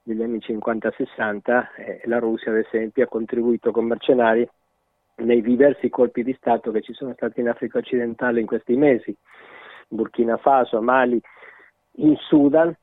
[0.05, 4.47] degli anni 50-60 eh, la Russia ad esempio ha contribuito con mercenari
[5.17, 9.15] nei diversi colpi di Stato che ci sono stati in Africa occidentale in questi mesi,
[9.87, 11.19] Burkina Faso, Mali,
[11.97, 12.75] in Sudan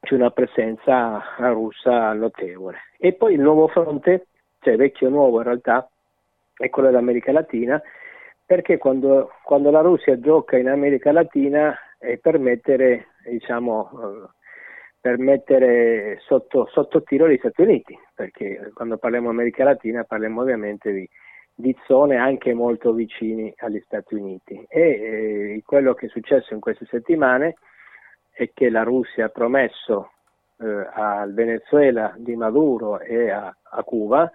[0.00, 2.78] c'è una presenza russa notevole.
[2.98, 4.26] E poi il nuovo fronte,
[4.60, 5.88] cioè vecchio nuovo in realtà,
[6.56, 7.80] è quello dell'America Latina,
[8.44, 14.35] perché quando, quando la Russia gioca in America Latina è per mettere diciamo, eh,
[15.06, 20.90] per mettere sotto, sotto, tiro gli Stati Uniti, perché quando parliamo America Latina parliamo ovviamente
[20.90, 21.08] di,
[21.54, 24.66] di zone anche molto vicine agli Stati Uniti.
[24.68, 27.54] E eh, quello che è successo in queste settimane
[28.32, 30.10] è che la Russia ha promesso
[30.58, 34.28] eh, al Venezuela di Maduro e a, a Cuba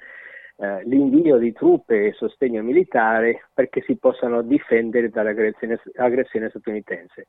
[0.55, 7.27] eh, l'invio di truppe e sostegno militare perché si possano difendere dall'aggressione statunitense.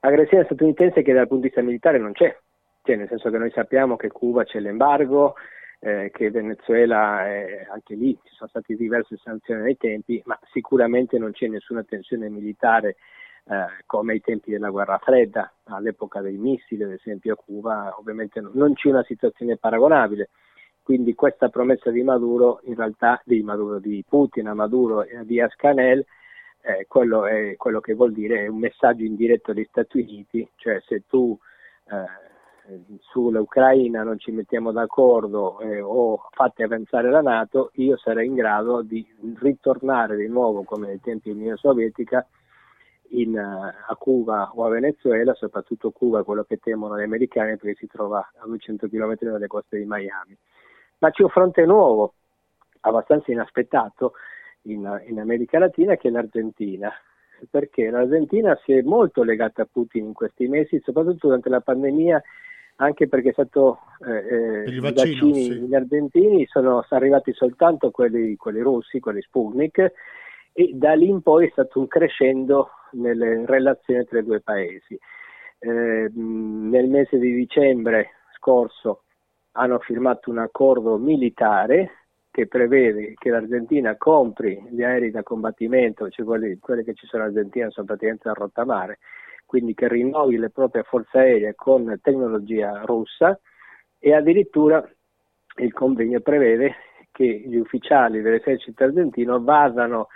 [0.00, 2.34] Aggressione statunitense che dal punto di vista militare non c'è,
[2.86, 5.34] cioè, nel senso che noi sappiamo che Cuba c'è l'embargo,
[5.80, 11.18] eh, che Venezuela eh, anche lì ci sono state diverse sanzioni nei tempi, ma sicuramente
[11.18, 12.96] non c'è nessuna tensione militare
[13.48, 18.40] eh, come ai tempi della guerra fredda, all'epoca dei missili, ad esempio a Cuba, ovviamente
[18.40, 20.30] non c'è una situazione paragonabile.
[20.80, 25.24] Quindi questa promessa di Maduro, in realtà di, Maduro, di Putin a Maduro e a
[25.24, 26.06] Diaz Canel,
[26.60, 30.80] eh, quello, è, quello che vuol dire è un messaggio indiretto agli Stati Uniti, cioè
[30.86, 31.36] se tu
[31.90, 32.25] eh,
[33.00, 38.82] sull'Ucraina non ci mettiamo d'accordo eh, o fate avanzare la Nato, io sarei in grado
[38.82, 39.06] di
[39.38, 42.26] ritornare di nuovo come nei tempi dell'Unione Sovietica
[43.10, 47.76] in, uh, a Cuba o a Venezuela, soprattutto Cuba, quello che temono gli americani perché
[47.76, 50.36] si trova a 200 km dalle coste di Miami.
[50.98, 52.14] Ma c'è un fronte nuovo,
[52.80, 54.12] abbastanza inaspettato
[54.62, 56.92] in, in America Latina, che è l'Argentina
[57.50, 62.22] perché l'Argentina si è molto legata a Putin in questi mesi, soprattutto durante la pandemia
[62.76, 65.60] anche perché è stato, eh, eh i vaccini sì.
[65.60, 69.92] gli argentini sono, sono, arrivati soltanto quelli, quelli russi, quelli Sputnik,
[70.52, 74.98] e da lì in poi è stato un crescendo nelle relazioni tra i due paesi.
[75.58, 79.04] Eh, nel mese di dicembre scorso
[79.52, 86.26] hanno firmato un accordo militare che prevede che l'Argentina compri gli aerei da combattimento, cioè
[86.26, 88.98] quelli, quelli che ci sono in Argentina sono praticamente a rottamare,
[89.46, 93.38] quindi che rinnovi le proprie forze aeree con tecnologia russa
[93.98, 94.86] e addirittura
[95.58, 96.74] il convegno prevede
[97.12, 100.08] che gli ufficiali dell'esercito argentino vadano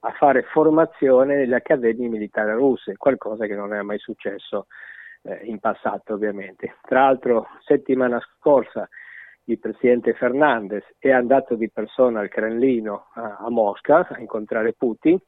[0.00, 4.66] a fare formazione nelle accademie militari russe, qualcosa che non è mai successo
[5.22, 6.76] eh, in passato ovviamente.
[6.82, 8.88] Tra l'altro settimana scorsa
[9.44, 15.18] il presidente Fernandez è andato di persona al Cremlino a, a Mosca a incontrare Putin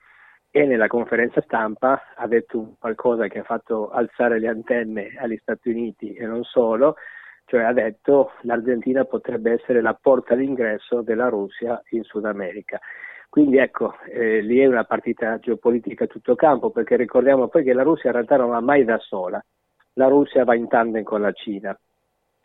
[0.50, 5.70] e nella conferenza stampa ha detto qualcosa che ha fatto alzare le antenne agli Stati
[5.70, 6.96] Uniti e non solo,
[7.44, 12.80] cioè ha detto l'Argentina potrebbe essere la porta d'ingresso della Russia in Sud America.
[13.28, 17.72] Quindi ecco, eh, lì è una partita geopolitica a tutto campo, perché ricordiamo poi che
[17.72, 19.40] la Russia in realtà non va mai da sola,
[19.94, 21.78] la Russia va in tandem con la Cina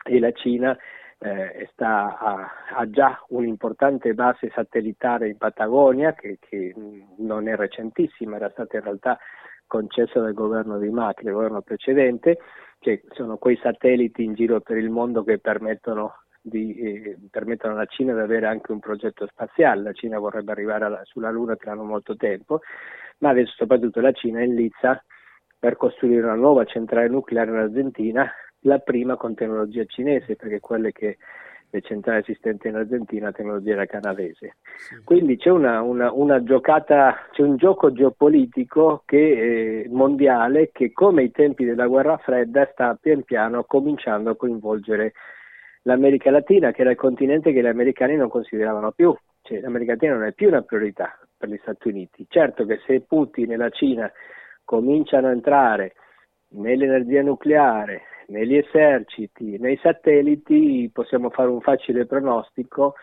[0.04, 0.76] e la Cina
[1.18, 6.74] eh, sta, ha, ha, già un'importante base satellitare in Patagonia che, che,
[7.18, 9.18] non è recentissima, era stata in realtà
[9.66, 12.38] concessa dal governo di Macri, il governo precedente,
[12.78, 17.86] che sono quei satelliti in giro per il mondo che permettono di, eh, permettono alla
[17.86, 21.74] Cina di avere anche un progetto spaziale, la Cina vorrebbe arrivare alla, sulla Luna tra
[21.74, 22.60] non molto tempo,
[23.18, 25.02] ma adesso soprattutto la Cina è in lizza
[25.58, 28.30] per costruire una nuova centrale nucleare in Argentina,
[28.66, 31.16] la prima con tecnologia cinese, perché quelle che
[31.70, 34.56] le centrali esistenti in Argentina tecnologia era canadese.
[35.04, 41.22] Quindi c'è una, una, una, giocata, c'è un gioco geopolitico che, eh, mondiale che come
[41.22, 45.12] ai tempi della guerra fredda sta pian piano cominciando a coinvolgere
[45.82, 49.16] l'America Latina, che era il continente che gli americani non consideravano più.
[49.42, 52.26] Cioè, L'America Latina non è più una priorità per gli Stati Uniti.
[52.28, 54.10] Certo che se Putin e la Cina
[54.64, 55.94] cominciano a entrare
[56.48, 62.94] nell'energia nucleare, negli eserciti, nei satelliti, possiamo fare un facile pronostico,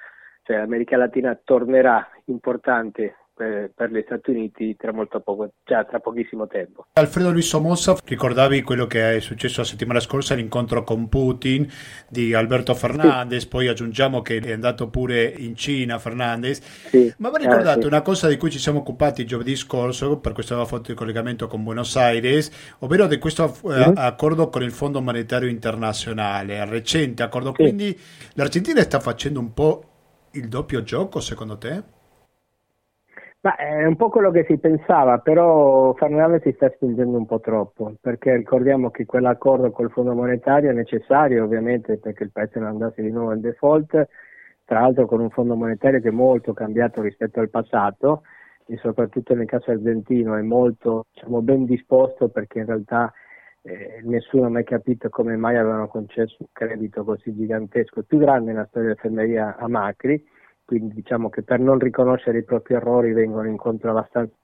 [0.44, 6.00] cioè l'America Latina tornerà importante per, per, gli Stati Uniti tra molto poco, cioè tra
[6.00, 6.86] pochissimo tempo.
[6.94, 11.68] Alfredo Luis Somoza, ricordavi quello che è successo la settimana scorsa, l'incontro con Putin
[12.08, 13.48] di Alberto Fernandez, sì.
[13.48, 17.14] poi aggiungiamo che è andato pure in Cina Fernandez, sì.
[17.18, 17.88] ma va ricordato eh, sì.
[17.88, 21.48] una cosa di cui ci siamo occupati giovedì scorso, per questo aveva fatto il collegamento
[21.48, 23.94] con Buenos Aires, ovvero di questo mm-hmm.
[23.96, 27.98] accordo con il Fondo Monetario Internazionale, recente accordo, quindi
[28.34, 29.88] l'Argentina sta facendo un po'
[30.32, 32.02] il doppio gioco secondo te?
[33.44, 37.42] Ma è un po' quello che si pensava, però Fernandez si sta spingendo un po'
[37.42, 42.70] troppo, perché ricordiamo che quell'accordo col Fondo Monetario è necessario ovviamente perché il paese non
[42.70, 44.08] andasse di nuovo in default,
[44.64, 48.22] tra l'altro con un Fondo Monetario che è molto cambiato rispetto al passato
[48.66, 53.12] e soprattutto nel caso argentino è molto diciamo, ben disposto perché in realtà
[53.64, 58.54] eh, nessuno ha mai capito come mai avevano concesso un credito così gigantesco, più grande
[58.54, 60.32] nella storia dell'FMI a Macri
[60.66, 64.36] quindi diciamo che per non riconoscere i propri errori vengono incontro abbastanza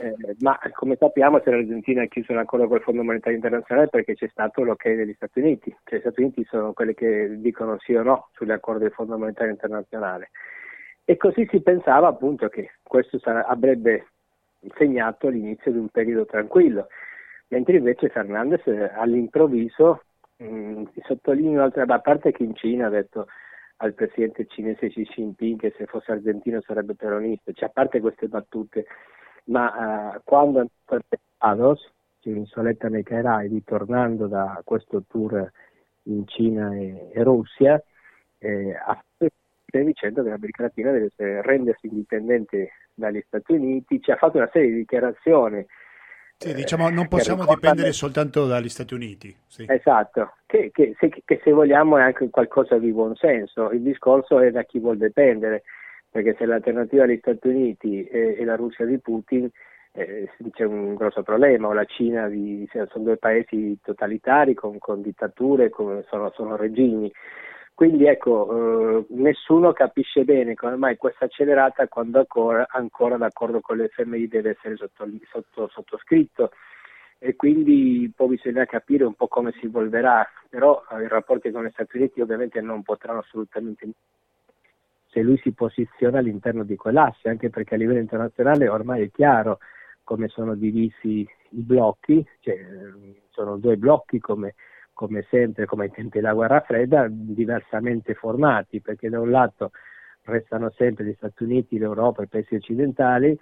[0.00, 4.14] eh, ma come sappiamo se l'Argentina ha chiuso un accordo con Fondo Monetario Internazionale perché
[4.14, 7.94] c'è stato l'ok degli Stati Uniti, cioè gli Stati Uniti sono quelli che dicono sì
[7.94, 10.30] o no sugli accordi del Fondo Monetario Internazionale.
[11.04, 14.06] E così si pensava appunto che questo sarà, avrebbe
[14.78, 16.86] segnato l'inizio di un periodo tranquillo,
[17.48, 20.04] mentre invece Fernandez eh, all'improvviso,
[20.36, 23.26] mh, mm, sottolineo un'altra parte che in Cina ha detto
[23.82, 28.28] al presidente cinese Xi Jinping che se fosse argentino sarebbe peronista, cioè, a parte queste
[28.28, 28.86] battute,
[29.44, 35.50] ma uh, quando cioè in soletta nei Kairai, ritornando da questo tour
[36.04, 37.82] in Cina e, e Russia,
[38.38, 39.02] eh, ha
[39.70, 41.10] dicendo che l'America Latina deve
[41.42, 45.64] rendersi indipendente dagli Stati Uniti, ci ha fatto una serie di dichiarazioni
[46.42, 49.36] sì, diciamo, non possiamo dipendere soltanto dagli Stati Uniti.
[49.46, 49.66] Sì.
[49.68, 53.70] Esatto, che, che, se, che, se, vogliamo è anche qualcosa di buon senso.
[53.72, 55.64] Il discorso è da chi vuol dipendere,
[56.10, 59.50] perché se l'alternativa agli Stati Uniti è, è la Russia di Putin,
[59.92, 65.02] eh, c'è un grosso problema, o la Cina, di, sono due paesi totalitari con, con
[65.02, 67.12] dittature, con, sono, sono regimi.
[67.80, 73.78] Quindi ecco, eh, nessuno capisce bene come mai questa accelerata quando ancora, ancora l'accordo con
[73.78, 76.50] l'FMI deve essere sotto, sotto, sottoscritto.
[77.18, 81.64] E quindi poi bisogna capire un po' come si evolverà, però eh, i rapporti con
[81.64, 83.88] gli Stati Uniti ovviamente non potranno assolutamente
[85.06, 89.58] se lui si posiziona all'interno di quell'asse, anche perché a livello internazionale ormai è chiaro
[90.04, 92.58] come sono divisi i blocchi, cioè,
[93.30, 94.54] sono due blocchi come
[95.00, 99.70] come sempre, come ai tempi della guerra fredda, diversamente formati, perché da un lato
[100.24, 103.34] restano sempre gli Stati Uniti, l'Europa, i paesi occidentali,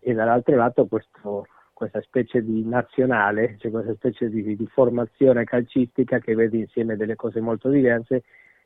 [0.00, 6.18] e dall'altro lato questo, questa specie di nazionale, cioè questa specie di, di, formazione calcistica
[6.18, 8.24] che vede insieme delle cose molto diverse,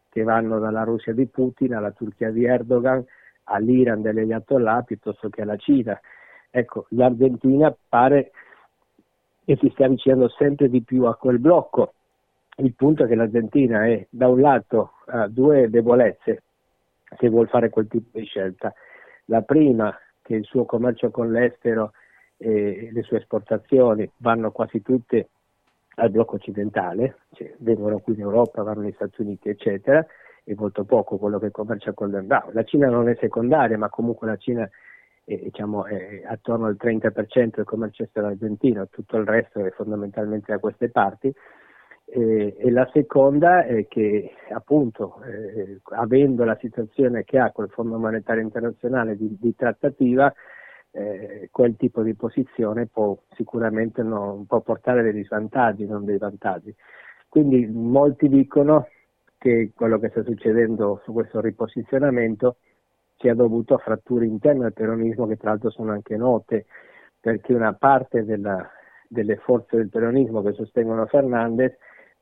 [0.09, 3.05] che vanno dalla Russia di Putin alla Turchia di Erdogan,
[3.45, 5.97] all'Iran degli Ayatollah piuttosto che alla Cina.
[6.51, 8.33] Ecco, l'Argentina pare
[9.45, 11.93] che si stia avvicinando sempre di più a quel blocco
[12.57, 16.43] il punto è che l'Argentina è da un lato ha due debolezze
[17.19, 18.73] se vuol fare quel tipo di scelta.
[19.27, 21.93] La prima, che il suo commercio con l'estero
[22.37, 25.29] e le sue esportazioni vanno quasi tutte
[25.97, 30.05] al blocco occidentale, cioè vengono qui in Europa, vanno negli Stati Uniti, eccetera,
[30.45, 32.49] e molto poco quello che commercia con l'Europa.
[32.53, 34.69] La Cina non è secondaria, ma comunque la Cina
[35.25, 40.51] è, diciamo, è attorno al 30% del commercio estero argentino, tutto il resto è fondamentalmente
[40.51, 41.33] da queste parti
[42.15, 47.97] eh, e la seconda è che appunto eh, avendo la situazione che ha col Fondo
[47.99, 50.31] Monetario Internazionale di, di trattativa
[50.91, 56.75] eh, quel tipo di posizione può sicuramente non, può portare dei svantaggi, non dei vantaggi.
[57.31, 58.89] Quindi molti dicono
[59.39, 62.57] che quello che sta succedendo su questo riposizionamento
[63.17, 66.67] sia dovuto a fratture interne al peronismo che tra l'altro sono anche note
[67.19, 68.69] perché una parte della,
[69.09, 71.73] delle forze del peronismo che sostengono Fernandez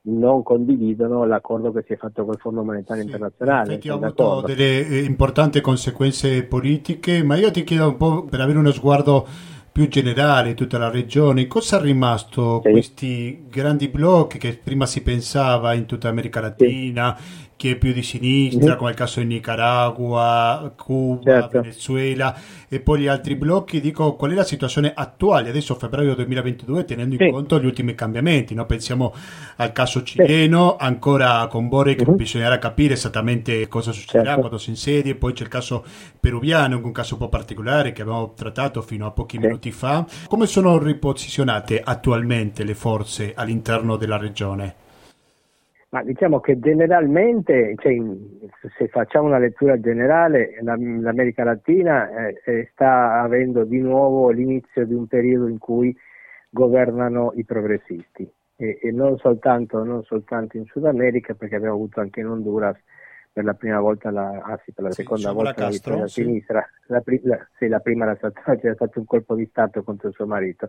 [0.03, 3.79] non condividono l'accordo che si è fatto col Fondo Monetario sì, Internazionale.
[3.79, 8.41] Ti ha avuto delle eh, importanti conseguenze politiche, ma io ti chiedo un po' per
[8.41, 9.27] avere uno sguardo
[9.73, 12.71] più generale tutta la regione, cosa è rimasto sì.
[12.71, 17.93] questi grandi blocchi che prima si pensava in tutta America Latina, sì chi è più
[17.93, 21.61] di sinistra, come il caso di Nicaragua, Cuba, certo.
[21.61, 22.35] Venezuela
[22.71, 23.83] e poi gli altri blocchi.
[23.83, 27.31] Dico, qual è la situazione attuale, adesso febbraio 2022, tenendo in sì.
[27.31, 28.55] conto gli ultimi cambiamenti?
[28.55, 28.65] No?
[28.65, 29.13] Pensiamo
[29.57, 30.87] al caso cileno, sì.
[30.87, 32.17] ancora con Boric mm-hmm.
[32.17, 34.41] bisognerà capire esattamente cosa succederà certo.
[34.41, 35.85] quando si insedie, poi c'è il caso
[36.19, 39.43] peruviano, un caso un po' particolare che abbiamo trattato fino a pochi sì.
[39.43, 40.07] minuti fa.
[40.29, 44.77] Come sono riposizionate attualmente le forze all'interno della regione?
[45.91, 47.97] Ma diciamo che generalmente, cioè,
[48.78, 54.95] se facciamo una lettura generale, l'America Latina eh, eh, sta avendo di nuovo l'inizio di
[54.95, 55.95] un periodo in cui
[56.49, 61.99] governano i progressisti e, e non, soltanto, non, soltanto, in Sud America, perché abbiamo avuto
[61.99, 62.76] anche in Honduras
[63.32, 66.22] per la prima volta, la, anzi per la sì, seconda volta la vittoria sì.
[66.22, 70.07] sinistra, la, la, sì, la prima era stata, c'era stato un colpo di Stato contro
[70.07, 70.68] il suo marito.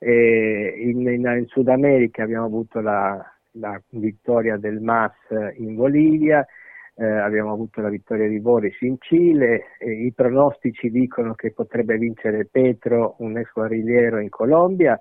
[0.00, 5.14] In, in, in Sud America abbiamo avuto la, la vittoria del MAS
[5.56, 6.46] in Bolivia,
[6.94, 11.96] eh, abbiamo avuto la vittoria di Boris in Cile, eh, i pronostici dicono che potrebbe
[11.96, 14.98] vincere Petro, un ex guerrigliero in Colombia,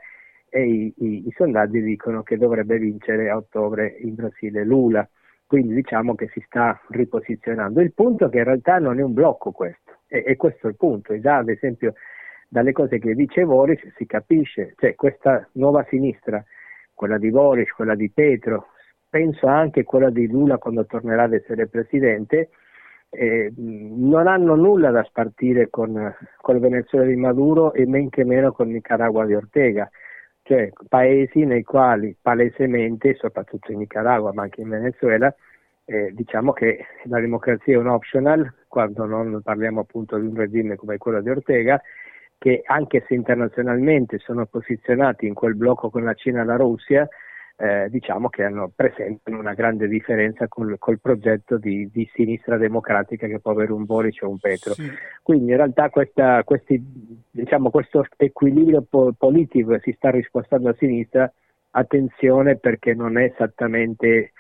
[0.50, 5.08] e i, i, i, sondaggi dicono che dovrebbe vincere a ottobre in Brasile Lula.
[5.46, 7.82] Quindi diciamo che si sta riposizionando.
[7.82, 10.70] Il punto è che in realtà non è un blocco questo, e, e questo è
[10.70, 11.14] il punto.
[11.14, 11.94] E già ad esempio
[12.48, 16.44] dalle cose che dice Boris si capisce, cioè questa nuova sinistra
[17.02, 18.68] quella di Boris, quella di Petro,
[19.10, 22.50] penso anche quella di Lula quando tornerà ad essere presidente,
[23.10, 28.24] eh, non hanno nulla da spartire con, con il Venezuela di Maduro e men che
[28.24, 29.90] meno con Nicaragua di Ortega,
[30.44, 35.34] cioè paesi nei quali palesemente, soprattutto in Nicaragua ma anche in Venezuela,
[35.86, 40.76] eh, diciamo che la democrazia è un optional, quando non parliamo appunto di un regime
[40.76, 41.82] come quello di Ortega,
[42.42, 47.08] che anche se internazionalmente sono posizionati in quel blocco con la Cina e la Russia,
[47.56, 53.28] eh, diciamo che hanno, presentano una grande differenza col, col progetto di, di, sinistra democratica
[53.28, 54.74] che può avere un Boric o un Petro.
[54.74, 54.90] Sì.
[55.22, 56.84] Quindi in realtà questa, questi,
[57.30, 61.32] diciamo, questo equilibrio po- politico che si sta rispostando a sinistra,
[61.70, 64.32] attenzione perché non è esattamente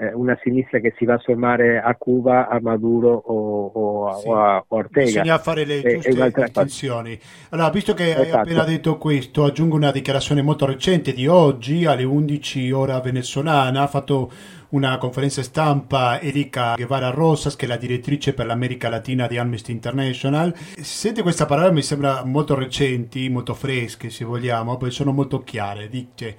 [0.00, 4.28] eh, una sinistra che si va a sommare a Cuba, a Maduro o, o, sì.
[4.28, 5.06] o a Ortega.
[5.06, 7.18] Bisogna fare le giuste distinzioni.
[7.48, 8.22] Allora, visto che esatto.
[8.22, 13.82] hai appena detto questo, aggiungo una dichiarazione molto recente di oggi, alle 11 ora venezuelana,
[13.82, 14.30] ha fatto
[14.70, 19.72] una conferenza stampa Erika Guevara Rosas, che è la direttrice per l'America Latina di Amnesty
[19.72, 20.54] International.
[20.54, 25.88] Sente questa parola, mi sembra molto recenti, molto fresche se vogliamo, perché sono molto chiare.
[25.88, 26.36] Dice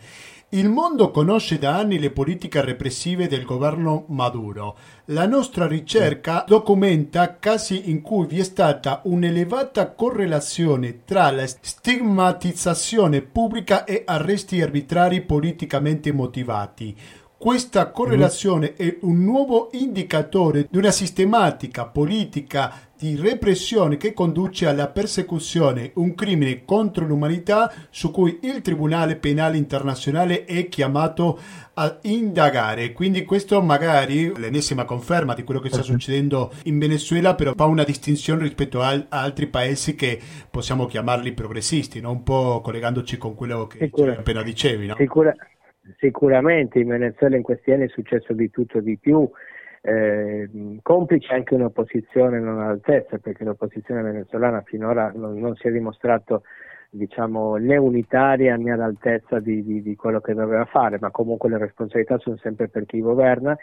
[0.54, 4.78] il mondo conosce da anni le politiche repressive del governo Maduro.
[5.06, 13.22] La nostra ricerca documenta casi in cui vi è stata un'elevata correlazione tra la stigmatizzazione
[13.22, 16.98] pubblica e arresti arbitrari politicamente motivati.
[17.40, 24.90] Questa correlazione è un nuovo indicatore di una sistematica politica di repressione che conduce alla
[24.90, 31.40] persecuzione, un crimine contro l'umanità su cui il Tribunale Penale Internazionale è chiamato
[31.76, 32.92] a indagare.
[32.92, 37.86] Quindi questo magari l'ennesima conferma di quello che sta succedendo in Venezuela, però fa una
[37.86, 40.20] distinzione rispetto a, altri paesi che
[40.52, 42.12] possiamo chiamarli progressisti, no?
[42.12, 44.88] un po' collegandoci con quello che appena dicevi.
[44.88, 44.96] No?
[44.98, 45.34] Sicura,
[45.98, 49.30] sicuramente in Venezuela in questi anni è successo di tutto di più
[49.82, 50.50] eh,
[50.82, 56.44] complice anche un'opposizione non all'altezza, perché l'opposizione venezuelana finora non, non si è dimostrato
[56.90, 61.58] diciamo, né unitaria né all'altezza di, di, di, quello che doveva fare, ma comunque le
[61.58, 63.56] responsabilità sono sempre per chi governa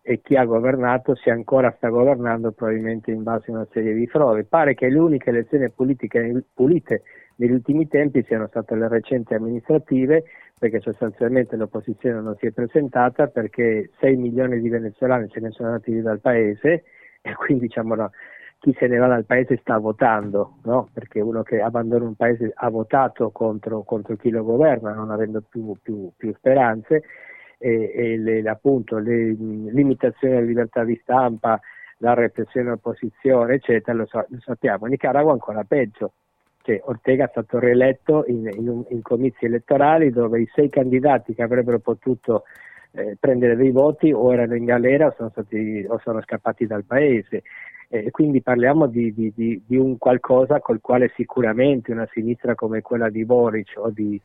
[0.00, 4.06] e chi ha governato, se ancora sta governando, probabilmente in base a una serie di
[4.06, 4.44] frodi.
[4.44, 7.02] Pare che le uniche elezioni politiche pulite
[7.36, 10.24] negli ultimi tempi siano state le recenti amministrative,
[10.58, 15.68] perché sostanzialmente l'opposizione non si è presentata perché 6 milioni di venezuelani se ne sono
[15.68, 16.84] andati dal paese
[17.22, 18.10] e quindi diciamo no,
[18.58, 20.88] chi se ne va dal paese sta votando, no?
[20.92, 25.42] perché uno che abbandona un paese ha votato contro, contro chi lo governa non avendo
[25.48, 27.04] più, più, più speranze
[27.58, 31.60] e, e le, appunto le limitazioni alla libertà di stampa,
[31.98, 36.12] la repressione all'opposizione eccetera lo, so, lo sappiamo, in Nicaragua ancora peggio
[36.68, 41.42] che Ortega è stato rieletto in, in, in comizi elettorali dove i sei candidati che
[41.42, 42.44] avrebbero potuto
[42.90, 46.84] eh, prendere dei voti o erano in galera o sono, stati, o sono scappati dal
[46.84, 47.42] paese.
[47.88, 52.82] Eh, quindi parliamo di, di, di, di, un qualcosa col quale sicuramente una sinistra come
[52.82, 54.20] quella di Boric o di,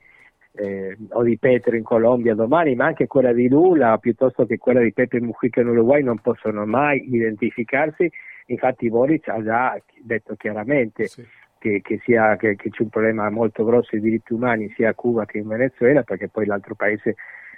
[0.55, 4.81] eh, o di Petro in Colombia domani, ma anche quella di Lula piuttosto che quella
[4.81, 8.11] di Pepe Mujica in Uruguay non possono mai identificarsi.
[8.47, 11.25] Infatti Boric ha già detto chiaramente sì.
[11.63, 14.93] Che, che, sia, che, che, c'è un problema molto grosso di diritti umani sia a
[14.93, 17.15] Cuba che in Venezuela, perché poi l'altro paese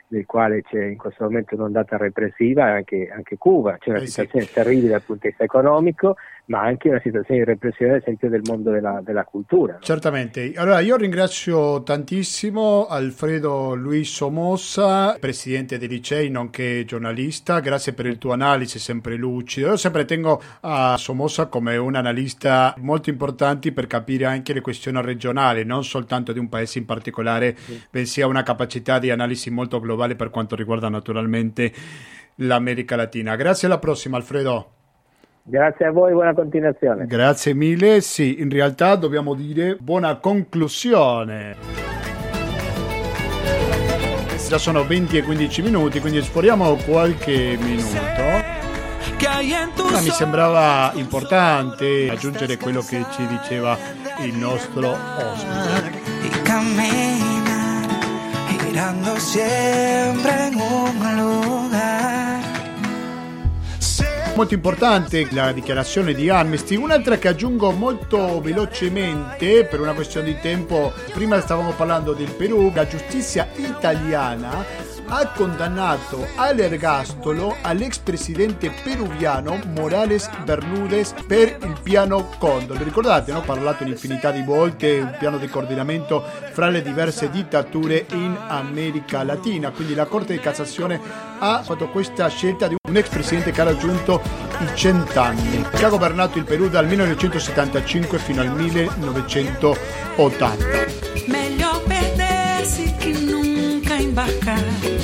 [0.09, 4.05] nel quale c'è in questo momento un'ondata repressiva è anche, anche Cuba, c'è una eh
[4.05, 4.53] situazione sì.
[4.53, 6.17] terribile dal punto di vista economico,
[6.47, 9.73] ma anche una situazione di repressione ad esempio del mondo della, della cultura.
[9.73, 9.79] No?
[9.79, 18.05] Certamente, allora io ringrazio tantissimo Alfredo Luis Somoza, presidente dei licei nonché giornalista, grazie per
[18.05, 23.71] il tuo analisi sempre lucido, io sempre tengo a Somoza come un analista molto importante
[23.71, 27.81] per capire anche le questioni regionali, non soltanto di un paese in particolare, sì.
[27.89, 31.71] bensì ha una capacità di analisi molto globale per quanto riguarda naturalmente
[32.35, 33.35] l'America Latina.
[33.35, 34.84] Grazie alla prossima Alfredo.
[35.47, 37.05] Grazie a voi, buona continuazione.
[37.05, 41.55] Grazie mille, sì, in realtà dobbiamo dire buona conclusione.
[44.47, 47.93] Già sono 20 e 15 minuti, quindi esploriamo qualche minuto.
[49.91, 53.77] Ma mi sembrava importante aggiungere quello che ci diceva
[54.23, 56.05] il nostro ospite.
[58.75, 62.14] girando siempre en un lugar
[64.35, 70.39] Molto importante la dichiarazione di Amnesty, un'altra che aggiungo molto velocemente per una questione di
[70.41, 79.59] tempo, prima stavamo parlando del Perù, la giustizia italiana ha condannato all'ergastolo all'ex presidente peruviano
[79.75, 82.77] Morales Bermúdez per il piano Condor.
[82.77, 83.39] Ricordate, no?
[83.39, 89.23] ho parlato un'infinità di volte, un piano di coordinamento fra le diverse dittature in America
[89.23, 89.71] Latina.
[89.71, 90.99] Quindi la Corte di Cassazione
[91.39, 94.21] ha fatto questa scelta di un ex presidente che ha raggiunto
[94.59, 100.65] i cent'anni, che ha governato il Perù dal 1975 fino al 1980.
[101.27, 104.94] Meglio perdersi che nunca imbarcare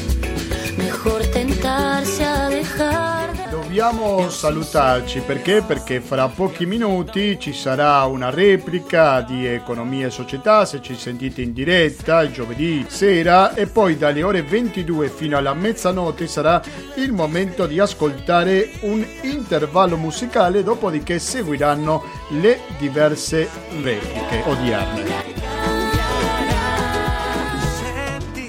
[3.71, 5.61] dobbiamo salutarci perché?
[5.61, 11.41] Perché fra pochi minuti ci sarà una replica di Economia e Società, se ci sentite
[11.41, 16.61] in diretta il giovedì sera e poi dalle ore 22 fino alla mezzanotte sarà
[16.95, 23.47] il momento di ascoltare un intervallo musicale, dopodiché seguiranno le diverse
[23.81, 25.70] repliche odierne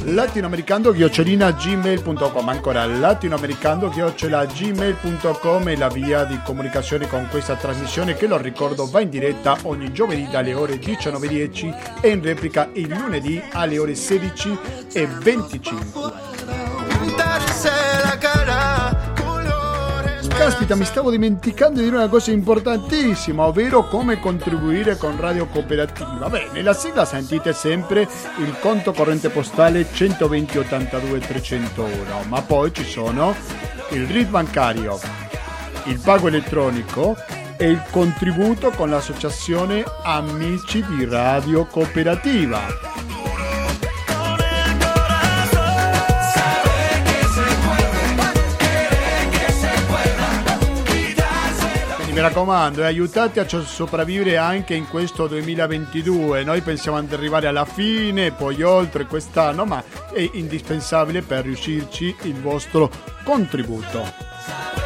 [0.04, 9.00] latinoamericando-gmail.com ancora latinoamericando-gmail.com è la via di comunicazione con questa trasmissione che lo ricordo va
[9.00, 16.21] in diretta ogni giovedì dalle ore 19.10 e in replica il lunedì alle ore 16.25
[20.42, 26.28] caspita, mi stavo dimenticando di dire una cosa importantissima, ovvero come contribuire con Radio Cooperativa.
[26.28, 32.84] Beh, nella sigla sentite sempre il conto corrente postale 120 82 301, ma poi ci
[32.84, 33.36] sono
[33.90, 34.98] il RID bancario,
[35.84, 37.14] il pago elettronico
[37.56, 42.91] e il contributo con l'associazione Amici di Radio Cooperativa.
[52.12, 56.44] Mi raccomando, eh, aiutate a sopravvivere anche in questo 2022.
[56.44, 59.82] Noi pensiamo di arrivare alla fine, poi oltre quest'anno, ma
[60.12, 62.90] è indispensabile per riuscirci il vostro
[63.24, 64.81] contributo.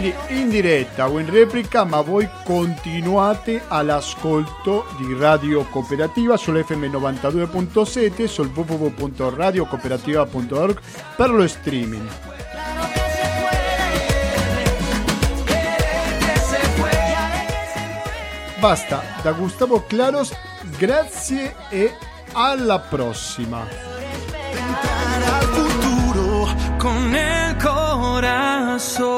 [0.00, 8.24] Quindi in diretta o in replica, ma voi continuate all'ascolto di Radio Cooperativa sull'FM 92.7
[8.24, 10.80] sul www.radiocooperativa.org
[11.16, 12.08] per lo streaming.
[18.58, 20.32] Basta, da Gustavo Claros,
[20.78, 21.94] grazie e
[22.32, 23.66] alla prossima.
[26.80, 29.10] con el corazón.